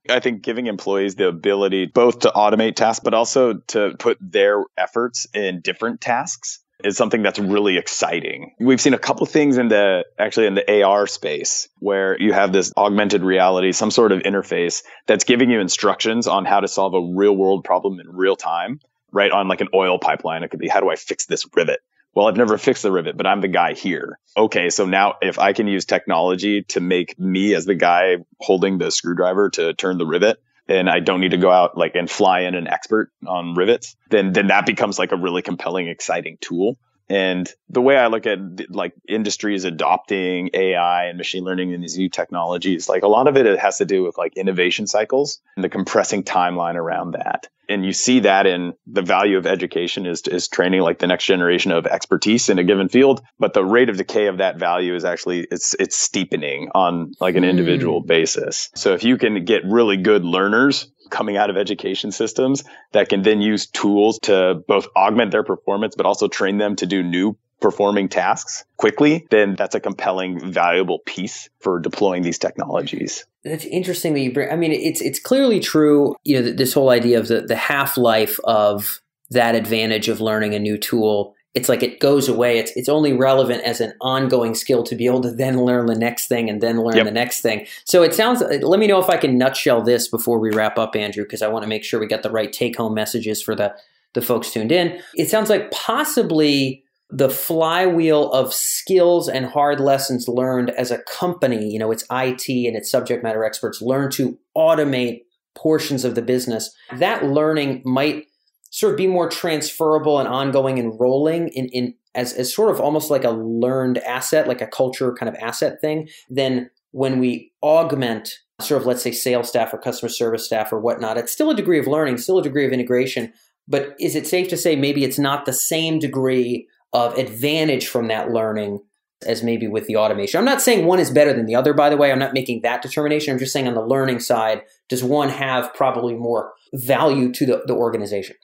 I 0.09 0.21
think 0.21 0.43
giving 0.43 0.67
employees 0.67 1.15
the 1.15 1.29
ability 1.29 1.87
both 1.87 2.21
to 2.21 2.33
automate 2.35 2.77
tasks, 2.77 3.03
but 3.03 3.15
also 3.15 3.55
to 3.69 3.95
put 3.99 4.19
their 4.21 4.63
efforts 4.77 5.27
in 5.33 5.61
different 5.61 6.01
tasks 6.01 6.61
is 6.83 6.97
something 6.97 7.23
that's 7.23 7.39
really 7.39 7.77
exciting. 7.77 8.55
We've 8.59 8.81
seen 8.81 8.95
a 8.95 8.99
couple 8.99 9.27
things 9.27 9.59
in 9.59 9.69
the 9.69 10.05
actually 10.19 10.47
in 10.47 10.55
the 10.55 10.83
AR 10.83 11.07
space 11.07 11.69
where 11.79 12.21
you 12.21 12.33
have 12.33 12.53
this 12.53 12.73
augmented 12.77 13.23
reality, 13.23 13.73
some 13.73 13.91
sort 13.91 14.13
of 14.13 14.21
interface 14.21 14.83
that's 15.07 15.25
giving 15.25 15.51
you 15.51 15.61
instructions 15.61 16.27
on 16.27 16.45
how 16.45 16.61
to 16.61 16.69
solve 16.69 16.95
a 16.95 17.01
real 17.01 17.37
world 17.37 17.65
problem 17.65 18.01
in 18.01 18.09
real 18.09 18.37
time, 18.37 18.81
right? 19.13 19.31
On 19.31 19.47
like 19.47 19.61
an 19.61 19.69
oil 19.75 19.99
pipeline. 19.99 20.43
It 20.43 20.51
could 20.51 20.61
be, 20.61 20.69
how 20.69 20.81
do 20.81 20.91
I 20.91 20.97
fix 20.97 21.27
this 21.27 21.47
rivet? 21.55 21.81
Well, 22.15 22.29
I've 22.29 22.37
never 22.37 22.59
fixed 22.59 22.85
the 22.85 22.93
rivet, 22.93 23.17
but 23.17 23.27
I'm 23.27 23.41
the 23.41 23.49
guy 23.49 23.75
here. 23.75 24.19
Okay. 24.37 24.71
So 24.71 24.87
now 24.87 25.15
if 25.21 25.39
I 25.39 25.53
can 25.53 25.67
use 25.67 25.85
technology 25.85 26.63
to 26.69 26.81
make 26.81 27.19
me 27.19 27.55
as 27.55 27.65
the 27.65 27.75
guy 27.75 28.19
holding 28.39 28.79
the 28.79 28.91
screwdriver 28.91 29.51
to 29.51 29.75
turn 29.75 29.99
the 29.99 30.07
rivet, 30.07 30.41
and 30.69 30.89
I 30.89 31.01
don't 31.01 31.21
need 31.21 31.33
to 31.33 31.37
go 31.37 31.51
out 31.51 31.77
like 31.77 31.95
and 31.95 32.11
fly 32.11 32.41
in 32.41 32.55
an 32.55 32.67
expert 32.67 33.11
on 33.27 33.55
rivets, 33.55 33.97
then 34.11 34.33
then 34.33 34.49
that 34.49 34.67
becomes 34.67 34.99
like 34.99 35.13
a 35.13 35.17
really 35.17 35.43
compelling, 35.43 35.89
exciting 35.89 36.39
tool. 36.41 36.79
And 37.09 37.51
the 37.69 37.83
way 37.83 37.97
I 37.97 38.07
look 38.07 38.27
at 38.27 38.39
like 38.71 38.95
industries 39.09 39.65
adopting 39.65 40.51
AI 40.55 41.05
and 41.05 41.19
machine 41.19 41.45
learning 41.45 41.75
and 41.75 41.83
these 41.83 41.99
new 41.99 42.09
technologies, 42.09 42.89
like 42.89 43.03
a 43.03 43.09
lot 43.09 43.29
of 43.29 43.37
it, 43.37 43.47
it 43.47 43.59
has 43.59 43.79
to 43.79 43.85
do 43.85 44.03
with 44.03 44.17
like 44.17 44.37
innovation 44.37 44.87
cycles 44.87 45.41
and 45.57 45.65
the 45.65 45.69
compressing 45.69 46.23
timeline 46.23 46.77
around 46.77 47.13
that. 47.13 47.49
And 47.69 47.85
you 47.85 47.93
see 47.93 48.21
that 48.21 48.47
in 48.47 48.75
the 48.87 49.03
value 49.03 49.39
of 49.39 49.47
education 49.47 50.07
is, 50.07 50.23
is 50.23 50.49
training 50.49 50.83
like 50.83 50.99
the 50.99 51.07
next 51.07 51.25
generation 51.25 51.73
of 51.73 51.87
expertise 51.87 52.49
in 52.49 52.59
a 52.59 52.65
given 52.65 52.89
field. 52.89 53.23
But 53.39 53.55
the 53.55 53.65
rate 53.65 53.89
of 53.89 53.97
decay 53.97 54.27
of 54.27 54.39
that 54.39 54.59
value 54.59 54.95
is 54.95 55.05
actually, 55.05 55.47
it's, 55.51 55.75
it's 55.79 55.97
steepening 55.97 56.69
on 56.75 57.13
like 57.21 57.37
an 57.37 57.45
individual 57.45 58.03
mm. 58.03 58.07
basis. 58.07 58.71
So 58.75 58.93
if 58.93 59.03
you 59.03 59.17
can 59.17 59.45
get 59.45 59.63
really 59.65 59.97
good 59.97 60.25
learners 60.25 60.93
coming 61.11 61.37
out 61.37 61.51
of 61.51 61.57
education 61.57 62.13
systems 62.13 62.65
that 62.93 63.09
can 63.09 63.23
then 63.23 63.41
use 63.41 63.67
tools 63.67 64.19
to 64.21 64.63
both 64.67 64.89
augment 64.97 65.31
their 65.31 65.45
performance, 65.45 65.95
but 65.97 66.07
also 66.07 66.29
train 66.29 66.59
them 66.59 66.77
to 66.77 66.87
do 66.87 67.03
new 67.03 67.37
performing 67.61 68.09
tasks 68.09 68.65
quickly, 68.77 69.27
then 69.31 69.55
that's 69.57 69.75
a 69.75 69.81
compelling, 69.81 70.53
valuable 70.53 70.99
piece 71.07 71.49
for 71.61 71.79
deploying 71.79 72.23
these 72.23 72.39
technologies. 72.39 73.25
That's 73.43 73.65
interesting 73.65 74.13
that 74.15 74.21
you 74.21 74.33
bring. 74.33 74.51
I 74.51 74.57
mean, 74.57 74.73
it's 74.73 75.01
it's 75.01 75.19
clearly 75.19 75.61
true. 75.61 76.15
You 76.25 76.43
know, 76.43 76.53
this 76.53 76.75
whole 76.75 76.91
idea 76.91 77.19
of 77.19 77.29
the 77.29 77.41
the 77.41 77.57
half 77.57 77.97
life 77.97 78.39
of 78.45 79.01
that 79.31 79.55
advantage 79.55 80.09
of 80.09 80.21
learning 80.21 80.55
a 80.55 80.59
new 80.59 80.77
tool 80.77 81.35
it's 81.55 81.69
like 81.69 81.83
it 81.83 82.01
goes 82.01 82.29
away. 82.29 82.59
It's 82.59 82.73
it's 82.75 82.89
only 82.89 83.13
relevant 83.13 83.63
as 83.63 83.81
an 83.81 83.95
ongoing 84.01 84.55
skill 84.55 84.83
to 84.85 84.97
be 84.97 85.07
able 85.07 85.23
to 85.23 85.31
then 85.31 85.65
learn 85.65 85.87
the 85.87 85.95
next 85.95 86.27
thing 86.27 86.51
and 86.51 86.61
then 86.61 86.83
learn 86.83 86.97
yep. 86.97 87.05
the 87.07 87.13
next 87.13 87.41
thing. 87.41 87.67
So 87.85 88.03
it 88.03 88.13
sounds. 88.13 88.43
Uh, 88.43 88.59
let 88.63 88.81
me 88.81 88.87
know 88.87 89.01
if 89.01 89.09
I 89.09 89.17
can 89.17 89.39
nutshell 89.39 89.83
this 89.83 90.09
before 90.09 90.41
we 90.41 90.51
wrap 90.51 90.79
up, 90.79 90.97
Andrew, 90.97 91.25
because 91.25 91.43
I 91.43 91.49
want 91.49 91.63
to 91.63 91.69
make 91.69 91.85
sure 91.85 92.01
we 92.01 92.07
got 92.07 92.25
the 92.25 92.31
right 92.31 92.53
take 92.53 92.77
home 92.77 92.95
messages 92.95 93.41
for 93.41 93.55
the 93.55 93.75
the 94.15 94.23
folks 94.23 94.51
tuned 94.51 94.73
in. 94.73 95.01
It 95.15 95.29
sounds 95.29 95.49
like 95.49 95.71
possibly 95.71 96.83
the 97.11 97.31
flywheel 97.31 98.33
of 98.33 98.53
skills 98.53 99.29
and 99.29 99.47
hard 99.47 99.79
lessons 99.79 100.27
learned 100.27 100.71
as 100.71 100.91
a 100.91 100.99
company. 101.05 101.71
You 101.71 101.79
know, 101.79 101.93
it's 101.93 102.05
IT 102.11 102.49
and 102.49 102.77
its 102.77 102.91
subject 102.91 103.23
matter 103.23 103.45
experts 103.45 103.81
learn 103.81 104.11
to 104.13 104.37
automate 104.57 105.23
portions 105.55 106.05
of 106.05 106.17
the 106.17 106.23
business. 106.23 106.75
That 106.97 107.25
learning 107.25 107.83
might 107.85 108.27
sort 108.75 108.93
of 108.93 108.97
be 108.97 109.07
more 109.07 109.29
transferable 109.29 110.19
and 110.19 110.27
ongoing 110.27 110.81
and 110.81 110.99
rolling 110.99 111.47
in, 111.51 111.69
in 111.69 111.95
as, 112.17 112.33
as 112.33 112.53
sort 112.53 112.75
of 112.75 112.81
almost 112.81 113.09
like 113.09 113.23
a 113.23 113.31
learned 113.31 113.99
asset, 113.99 114.49
like 114.49 114.61
a 114.61 114.67
culture 114.67 115.15
kind 115.15 115.29
of 115.29 115.37
asset 115.41 115.81
thing, 115.81 116.09
then 116.29 116.69
when 116.91 117.21
we 117.21 117.53
augment 117.63 118.37
sort 118.61 118.83
of 118.83 118.87
let's 118.87 119.01
say 119.01 119.13
sales 119.13 119.49
staff 119.49 119.73
or 119.73 119.79
customer 119.79 120.09
service 120.09 120.45
staff 120.45 120.73
or 120.73 120.81
whatnot, 120.81 121.17
it's 121.17 121.31
still 121.31 121.51
a 121.51 121.55
degree 121.55 121.79
of 121.79 121.87
learning, 121.87 122.19
still 122.19 122.39
a 122.39 122.43
degree 122.43 122.67
of 122.67 122.73
integration. 122.73 123.33
But 123.69 123.95
is 124.01 124.17
it 124.17 124.27
safe 124.27 124.49
to 124.49 124.57
say 124.57 124.75
maybe 124.75 125.05
it's 125.05 125.21
not 125.21 125.47
the 125.47 125.53
same 125.53 126.01
degree 126.01 126.67
of 126.93 127.17
advantage 127.17 127.87
from 127.87 128.09
that 128.09 128.33
learning 128.33 128.81
as 129.25 129.45
maybe 129.45 129.69
with 129.69 129.87
the 129.87 129.97
automation? 129.97 130.39
I'm 130.39 130.45
not 130.45 130.61
saying 130.61 130.85
one 130.85 130.99
is 130.99 131.13
better 131.13 131.33
than 131.33 131.47
the 131.47 131.55
other, 131.55 131.75
by 131.75 131.91
the 131.91 131.97
way. 131.97 132.11
I'm 132.11 132.19
not 132.19 132.35
making 132.35 132.63
that 132.63 132.83
determination. 132.83 133.33
I'm 133.33 133.39
just 133.39 133.53
saying 133.53 133.69
on 133.69 133.75
the 133.75 133.87
learning 133.87 134.19
side, 134.19 134.63
does 134.89 135.05
one 135.05 135.29
have 135.29 135.73
probably 135.75 136.15
more 136.15 136.53
value 136.73 137.31
to 137.35 137.47
the, 137.47 137.63
the 137.67 137.75
organization? 137.75 138.35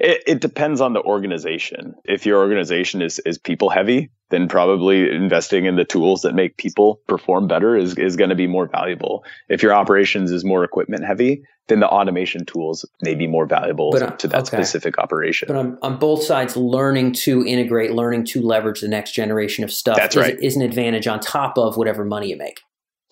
It, 0.00 0.22
it, 0.26 0.40
depends 0.40 0.80
on 0.80 0.92
the 0.92 1.02
organization. 1.02 1.94
If 2.04 2.24
your 2.24 2.38
organization 2.38 3.02
is, 3.02 3.18
is 3.20 3.36
people 3.36 3.68
heavy, 3.68 4.10
then 4.30 4.48
probably 4.48 5.10
investing 5.10 5.66
in 5.66 5.76
the 5.76 5.84
tools 5.84 6.22
that 6.22 6.34
make 6.34 6.56
people 6.56 7.00
perform 7.06 7.46
better 7.48 7.76
is, 7.76 7.96
is 7.98 8.16
going 8.16 8.30
to 8.30 8.36
be 8.36 8.46
more 8.46 8.66
valuable. 8.68 9.24
If 9.48 9.62
your 9.62 9.72
operations 9.72 10.30
is 10.30 10.44
more 10.44 10.64
equipment 10.64 11.04
heavy, 11.04 11.42
then 11.68 11.80
the 11.80 11.88
automation 11.88 12.44
tools 12.44 12.84
may 13.02 13.14
be 13.14 13.26
more 13.26 13.46
valuable 13.46 13.90
but, 13.90 14.02
uh, 14.02 14.10
to 14.12 14.28
that 14.28 14.38
okay. 14.42 14.56
specific 14.56 14.98
operation. 14.98 15.48
But 15.48 15.56
on, 15.56 15.78
on, 15.82 15.98
both 15.98 16.22
sides, 16.22 16.56
learning 16.56 17.12
to 17.14 17.44
integrate, 17.44 17.92
learning 17.92 18.24
to 18.26 18.42
leverage 18.42 18.80
the 18.80 18.88
next 18.88 19.12
generation 19.12 19.64
of 19.64 19.72
stuff 19.72 19.96
That's 19.96 20.16
is, 20.16 20.22
right. 20.22 20.38
is 20.40 20.56
an 20.56 20.62
advantage 20.62 21.06
on 21.06 21.20
top 21.20 21.58
of 21.58 21.76
whatever 21.76 22.04
money 22.04 22.30
you 22.30 22.36
make. 22.36 22.60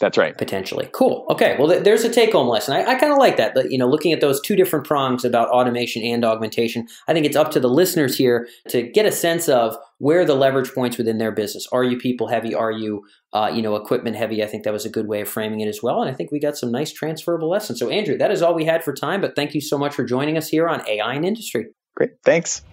That's 0.00 0.18
right. 0.18 0.36
Potentially. 0.36 0.88
Cool. 0.92 1.24
Okay. 1.30 1.56
Well, 1.56 1.68
th- 1.68 1.84
there's 1.84 2.02
a 2.02 2.10
take 2.10 2.32
home 2.32 2.48
lesson. 2.48 2.74
I, 2.74 2.84
I 2.84 2.94
kind 2.96 3.12
of 3.12 3.18
like 3.18 3.36
that. 3.36 3.54
But, 3.54 3.70
you 3.70 3.78
know, 3.78 3.88
looking 3.88 4.12
at 4.12 4.20
those 4.20 4.40
two 4.40 4.56
different 4.56 4.84
prongs 4.84 5.24
about 5.24 5.50
automation 5.50 6.02
and 6.02 6.24
augmentation, 6.24 6.88
I 7.06 7.12
think 7.12 7.24
it's 7.26 7.36
up 7.36 7.52
to 7.52 7.60
the 7.60 7.68
listeners 7.68 8.18
here 8.18 8.48
to 8.70 8.82
get 8.82 9.06
a 9.06 9.12
sense 9.12 9.48
of 9.48 9.76
where 9.98 10.24
the 10.24 10.34
leverage 10.34 10.72
points 10.72 10.98
within 10.98 11.18
their 11.18 11.30
business. 11.30 11.68
Are 11.70 11.84
you 11.84 11.96
people 11.96 12.26
heavy? 12.26 12.56
Are 12.56 12.72
you, 12.72 13.04
uh, 13.32 13.52
you 13.54 13.62
know, 13.62 13.76
equipment 13.76 14.16
heavy? 14.16 14.42
I 14.42 14.46
think 14.46 14.64
that 14.64 14.72
was 14.72 14.84
a 14.84 14.90
good 14.90 15.06
way 15.06 15.20
of 15.20 15.28
framing 15.28 15.60
it 15.60 15.68
as 15.68 15.80
well. 15.80 16.02
And 16.02 16.10
I 16.10 16.14
think 16.14 16.32
we 16.32 16.40
got 16.40 16.56
some 16.56 16.72
nice 16.72 16.92
transferable 16.92 17.48
lessons. 17.48 17.78
So, 17.78 17.88
Andrew, 17.88 18.18
that 18.18 18.32
is 18.32 18.42
all 18.42 18.54
we 18.54 18.64
had 18.64 18.82
for 18.82 18.92
time. 18.92 19.20
But 19.20 19.36
thank 19.36 19.54
you 19.54 19.60
so 19.60 19.78
much 19.78 19.94
for 19.94 20.02
joining 20.02 20.36
us 20.36 20.48
here 20.48 20.68
on 20.68 20.86
AI 20.88 21.14
and 21.14 21.24
Industry. 21.24 21.66
Great. 21.94 22.10
Thanks. 22.24 22.64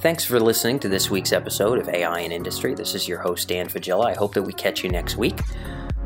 Thanks 0.00 0.24
for 0.24 0.38
listening 0.38 0.78
to 0.80 0.88
this 0.88 1.10
week's 1.10 1.32
episode 1.32 1.80
of 1.80 1.88
AI 1.88 2.20
in 2.20 2.30
Industry. 2.30 2.72
This 2.72 2.94
is 2.94 3.08
your 3.08 3.18
host, 3.18 3.48
Dan 3.48 3.68
Faggella. 3.68 4.06
I 4.06 4.14
hope 4.14 4.32
that 4.34 4.44
we 4.44 4.52
catch 4.52 4.84
you 4.84 4.90
next 4.90 5.16
week. 5.16 5.40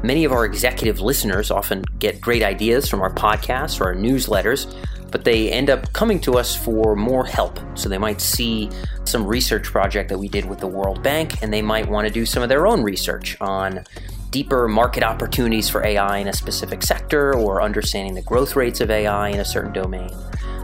Many 0.02 0.24
of 0.24 0.33
our 0.33 0.46
executive 0.46 1.00
listeners 1.00 1.50
often 1.50 1.85
get 1.98 2.18
great 2.18 2.42
ideas 2.42 2.88
from 2.88 3.02
our 3.02 3.12
podcasts 3.12 3.83
or 3.83 3.88
our 3.88 3.94
newsletters, 3.94 4.74
but 5.11 5.24
they 5.24 5.52
end 5.52 5.68
up 5.68 5.92
coming 5.92 6.18
to 6.20 6.38
us 6.38 6.57
for 6.57 6.96
more 6.96 7.26
help. 7.26 7.61
So 7.74 7.90
they 7.90 7.98
might 7.98 8.22
see 8.22 8.70
some 9.05 9.26
research 9.26 9.64
project 9.64 10.09
that 10.09 10.18
we 10.18 10.26
did 10.26 10.46
with 10.46 10.61
the 10.61 10.68
World 10.68 11.02
Bank, 11.02 11.42
and 11.42 11.52
they 11.52 11.61
might 11.61 11.87
want 11.87 12.07
to 12.07 12.12
do 12.12 12.24
some 12.24 12.42
of 12.42 12.48
their 12.48 12.66
own 12.66 12.83
research 12.83 13.37
on 13.42 13.85
deeper 14.31 14.68
market 14.68 15.02
opportunities 15.02 15.68
for 15.68 15.85
AI 15.85 16.16
in 16.16 16.28
a 16.28 16.33
specific 16.33 16.83
sector 16.83 17.37
or 17.37 17.61
understanding 17.61 18.14
the 18.14 18.22
growth 18.22 18.57
rates 18.57 18.81
of 18.81 18.90
AI 18.90 19.28
in 19.28 19.40
a 19.40 19.44
certain 19.44 19.74
domain. 19.74 20.11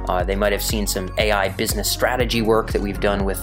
Uh, 0.08 0.24
they 0.24 0.36
might 0.36 0.52
have 0.52 0.62
seen 0.62 0.86
some 0.86 1.10
AI 1.18 1.48
business 1.50 1.90
strategy 1.90 2.42
work 2.42 2.72
that 2.72 2.80
we've 2.80 3.00
done 3.00 3.24
with 3.24 3.40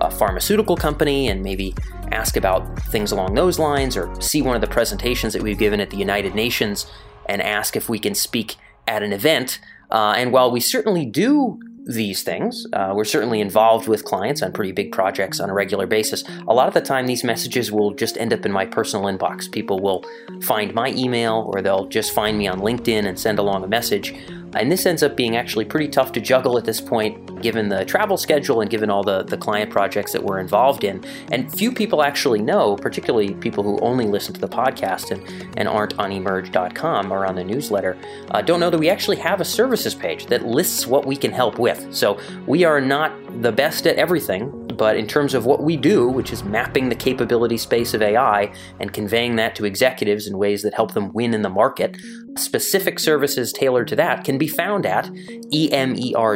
a 0.00 0.10
pharmaceutical 0.10 0.76
company 0.76 1.28
and 1.28 1.42
maybe 1.42 1.74
ask 2.12 2.36
about 2.36 2.78
things 2.84 3.12
along 3.12 3.34
those 3.34 3.58
lines 3.58 3.96
or 3.96 4.20
see 4.20 4.42
one 4.42 4.54
of 4.54 4.60
the 4.60 4.66
presentations 4.66 5.32
that 5.32 5.42
we've 5.42 5.58
given 5.58 5.80
at 5.80 5.90
the 5.90 5.96
United 5.96 6.34
Nations 6.34 6.86
and 7.28 7.42
ask 7.42 7.76
if 7.76 7.88
we 7.88 7.98
can 7.98 8.14
speak 8.14 8.56
at 8.86 9.02
an 9.02 9.12
event. 9.12 9.60
Uh, 9.90 10.14
and 10.16 10.32
while 10.32 10.50
we 10.50 10.60
certainly 10.60 11.04
do 11.04 11.60
these 11.86 12.22
things. 12.22 12.66
Uh, 12.72 12.92
we're 12.94 13.04
certainly 13.04 13.40
involved 13.40 13.86
with 13.88 14.04
clients 14.04 14.42
on 14.42 14.52
pretty 14.52 14.72
big 14.72 14.92
projects 14.92 15.40
on 15.40 15.48
a 15.48 15.54
regular 15.54 15.86
basis. 15.86 16.24
A 16.48 16.54
lot 16.54 16.68
of 16.68 16.74
the 16.74 16.80
time, 16.80 17.06
these 17.06 17.22
messages 17.22 17.70
will 17.70 17.92
just 17.92 18.18
end 18.18 18.32
up 18.32 18.44
in 18.44 18.52
my 18.52 18.66
personal 18.66 19.06
inbox. 19.06 19.50
People 19.50 19.78
will 19.78 20.04
find 20.42 20.74
my 20.74 20.88
email 20.90 21.50
or 21.52 21.62
they'll 21.62 21.86
just 21.86 22.12
find 22.12 22.36
me 22.36 22.48
on 22.48 22.60
LinkedIn 22.60 23.06
and 23.06 23.18
send 23.18 23.38
along 23.38 23.62
a 23.62 23.68
message. 23.68 24.14
And 24.54 24.72
this 24.72 24.86
ends 24.86 25.02
up 25.02 25.16
being 25.16 25.36
actually 25.36 25.66
pretty 25.66 25.88
tough 25.88 26.12
to 26.12 26.20
juggle 26.20 26.56
at 26.56 26.64
this 26.64 26.80
point, 26.80 27.42
given 27.42 27.68
the 27.68 27.84
travel 27.84 28.16
schedule 28.16 28.62
and 28.62 28.70
given 28.70 28.88
all 28.88 29.02
the, 29.02 29.22
the 29.22 29.36
client 29.36 29.70
projects 29.70 30.12
that 30.12 30.22
we're 30.22 30.38
involved 30.38 30.82
in. 30.82 31.04
And 31.30 31.52
few 31.52 31.72
people 31.72 32.02
actually 32.02 32.40
know, 32.40 32.76
particularly 32.76 33.34
people 33.34 33.62
who 33.62 33.78
only 33.80 34.06
listen 34.06 34.32
to 34.34 34.40
the 34.40 34.48
podcast 34.48 35.10
and, 35.10 35.58
and 35.58 35.68
aren't 35.68 35.98
on 35.98 36.10
emerj.com 36.10 37.12
or 37.12 37.26
on 37.26 37.34
the 37.34 37.44
newsletter, 37.44 37.98
uh, 38.30 38.40
don't 38.40 38.60
know 38.60 38.70
that 38.70 38.78
we 38.78 38.88
actually 38.88 39.18
have 39.18 39.40
a 39.40 39.44
services 39.44 39.94
page 39.94 40.26
that 40.26 40.46
lists 40.46 40.86
what 40.86 41.04
we 41.04 41.16
can 41.16 41.32
help 41.32 41.58
with. 41.58 41.75
So 41.90 42.18
we 42.46 42.64
are 42.64 42.80
not 42.80 43.12
the 43.42 43.52
best 43.52 43.86
at 43.86 43.96
everything, 43.96 44.66
but 44.76 44.96
in 44.96 45.06
terms 45.06 45.34
of 45.34 45.46
what 45.46 45.62
we 45.62 45.76
do, 45.76 46.08
which 46.08 46.32
is 46.32 46.44
mapping 46.44 46.88
the 46.88 46.94
capability 46.94 47.56
space 47.56 47.94
of 47.94 48.02
AI 48.02 48.52
and 48.80 48.92
conveying 48.92 49.36
that 49.36 49.54
to 49.56 49.64
executives 49.64 50.26
in 50.26 50.38
ways 50.38 50.62
that 50.62 50.74
help 50.74 50.94
them 50.94 51.12
win 51.12 51.34
in 51.34 51.42
the 51.42 51.48
market, 51.48 51.96
specific 52.36 52.98
services 52.98 53.52
tailored 53.52 53.88
to 53.88 53.96
that 53.96 54.24
can 54.24 54.38
be 54.38 54.48
found 54.48 54.84
at 54.86 55.06
emerj.com 55.52 56.32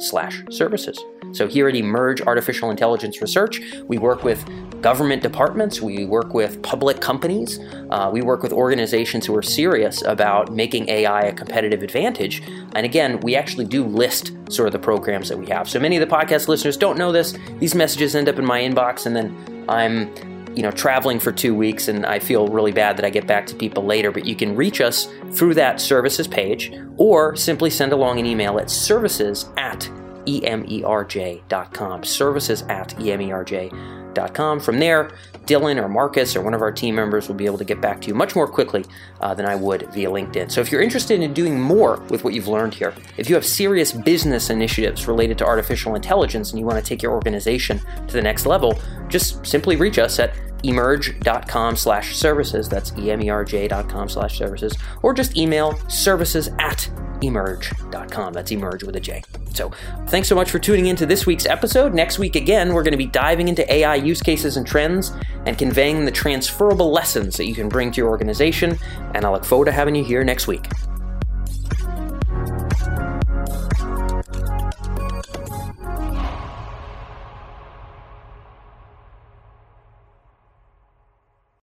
slash 0.00 0.42
services. 0.50 0.98
So 1.32 1.46
here 1.46 1.68
at 1.68 1.74
Emerj 1.74 2.26
Artificial 2.26 2.70
Intelligence 2.70 3.20
Research, 3.20 3.60
we 3.86 3.98
work 3.98 4.24
with 4.24 4.44
government 4.82 5.22
departments, 5.22 5.80
we 5.80 6.04
work 6.04 6.32
with 6.34 6.62
public 6.62 7.00
companies, 7.00 7.58
uh, 7.90 8.10
we 8.12 8.22
work 8.22 8.42
with 8.42 8.52
organizations 8.52 9.26
who 9.26 9.36
are 9.36 9.42
serious 9.42 10.02
about 10.02 10.52
making 10.52 10.88
AI 10.88 11.20
a 11.22 11.32
competitive 11.32 11.82
advantage. 11.82 12.42
And 12.74 12.86
again, 12.86 13.20
we 13.20 13.36
actually 13.36 13.66
do 13.66 13.84
list 13.84 14.32
sort 14.50 14.66
of 14.66 14.72
the 14.72 14.78
programs 14.78 15.28
that 15.28 15.38
we 15.38 15.46
have. 15.46 15.68
So 15.68 15.78
many 15.78 15.96
of 15.96 16.08
the 16.08 16.14
podcast 16.14 16.48
listeners 16.48 16.76
don't 16.76 16.98
know 16.98 17.12
this. 17.12 17.36
These 17.58 17.74
messages 17.74 18.14
end 18.14 18.28
up 18.28 18.38
in 18.38 18.44
my 18.44 18.60
inbox, 18.60 19.06
and 19.06 19.14
then 19.14 19.64
I'm 19.68 20.12
you 20.54 20.62
know 20.62 20.70
traveling 20.72 21.20
for 21.20 21.30
two 21.30 21.54
weeks 21.54 21.86
and 21.86 22.04
i 22.04 22.18
feel 22.18 22.48
really 22.48 22.72
bad 22.72 22.96
that 22.96 23.04
i 23.04 23.10
get 23.10 23.24
back 23.24 23.46
to 23.46 23.54
people 23.54 23.84
later 23.84 24.10
but 24.10 24.26
you 24.26 24.34
can 24.34 24.56
reach 24.56 24.80
us 24.80 25.06
through 25.32 25.54
that 25.54 25.80
services 25.80 26.26
page 26.26 26.72
or 26.96 27.36
simply 27.36 27.70
send 27.70 27.92
along 27.92 28.18
an 28.18 28.26
email 28.26 28.58
at 28.58 28.68
services 28.68 29.48
at 29.56 29.88
emerj.com. 30.26 32.04
Services 32.04 32.62
at 32.62 32.90
emerj.com. 32.96 34.60
From 34.60 34.78
there, 34.78 35.10
Dylan 35.46 35.82
or 35.82 35.88
Marcus 35.88 36.36
or 36.36 36.42
one 36.42 36.54
of 36.54 36.62
our 36.62 36.72
team 36.72 36.94
members 36.94 37.28
will 37.28 37.34
be 37.34 37.46
able 37.46 37.58
to 37.58 37.64
get 37.64 37.80
back 37.80 38.00
to 38.02 38.08
you 38.08 38.14
much 38.14 38.36
more 38.36 38.46
quickly 38.46 38.84
uh, 39.20 39.34
than 39.34 39.46
I 39.46 39.54
would 39.54 39.92
via 39.92 40.08
LinkedIn. 40.08 40.50
So 40.50 40.60
if 40.60 40.70
you're 40.70 40.82
interested 40.82 41.20
in 41.20 41.32
doing 41.32 41.60
more 41.60 42.00
with 42.08 42.24
what 42.24 42.34
you've 42.34 42.48
learned 42.48 42.74
here, 42.74 42.94
if 43.16 43.28
you 43.28 43.34
have 43.34 43.44
serious 43.46 43.92
business 43.92 44.50
initiatives 44.50 45.08
related 45.08 45.38
to 45.38 45.46
artificial 45.46 45.94
intelligence 45.94 46.50
and 46.50 46.58
you 46.58 46.66
want 46.66 46.78
to 46.78 46.88
take 46.88 47.02
your 47.02 47.12
organization 47.12 47.80
to 48.06 48.12
the 48.12 48.22
next 48.22 48.46
level, 48.46 48.78
just 49.08 49.44
simply 49.46 49.76
reach 49.76 49.98
us 49.98 50.18
at 50.18 50.34
emerj.com 50.62 51.76
slash 51.76 52.16
services. 52.16 52.68
That's 52.68 52.90
emerj.com 52.92 54.08
slash 54.08 54.38
services. 54.38 54.76
Or 55.02 55.14
just 55.14 55.36
email 55.36 55.78
services 55.88 56.50
at 56.58 56.88
emerj.com. 57.20 58.32
That's 58.32 58.50
emerge 58.50 58.84
with 58.84 58.96
a 58.96 59.00
J. 59.00 59.22
So 59.54 59.70
thanks 60.08 60.28
so 60.28 60.34
much 60.34 60.50
for 60.50 60.58
tuning 60.58 60.86
in 60.86 60.96
to 60.96 61.06
this 61.06 61.26
week's 61.26 61.46
episode. 61.46 61.94
Next 61.94 62.18
week, 62.18 62.36
again, 62.36 62.72
we're 62.72 62.82
going 62.82 62.92
to 62.92 62.98
be 62.98 63.06
diving 63.06 63.48
into 63.48 63.70
AI 63.72 63.96
use 63.96 64.22
cases 64.22 64.56
and 64.56 64.66
trends 64.66 65.12
and 65.46 65.58
conveying 65.58 66.04
the 66.04 66.12
transferable 66.12 66.90
lessons 66.90 67.36
that 67.36 67.46
you 67.46 67.54
can 67.54 67.68
bring 67.68 67.90
to 67.92 67.98
your 67.98 68.08
organization. 68.08 68.78
And 69.14 69.24
I 69.24 69.30
look 69.30 69.44
forward 69.44 69.66
to 69.66 69.72
having 69.72 69.94
you 69.94 70.04
here 70.04 70.24
next 70.24 70.46
week. 70.46 70.66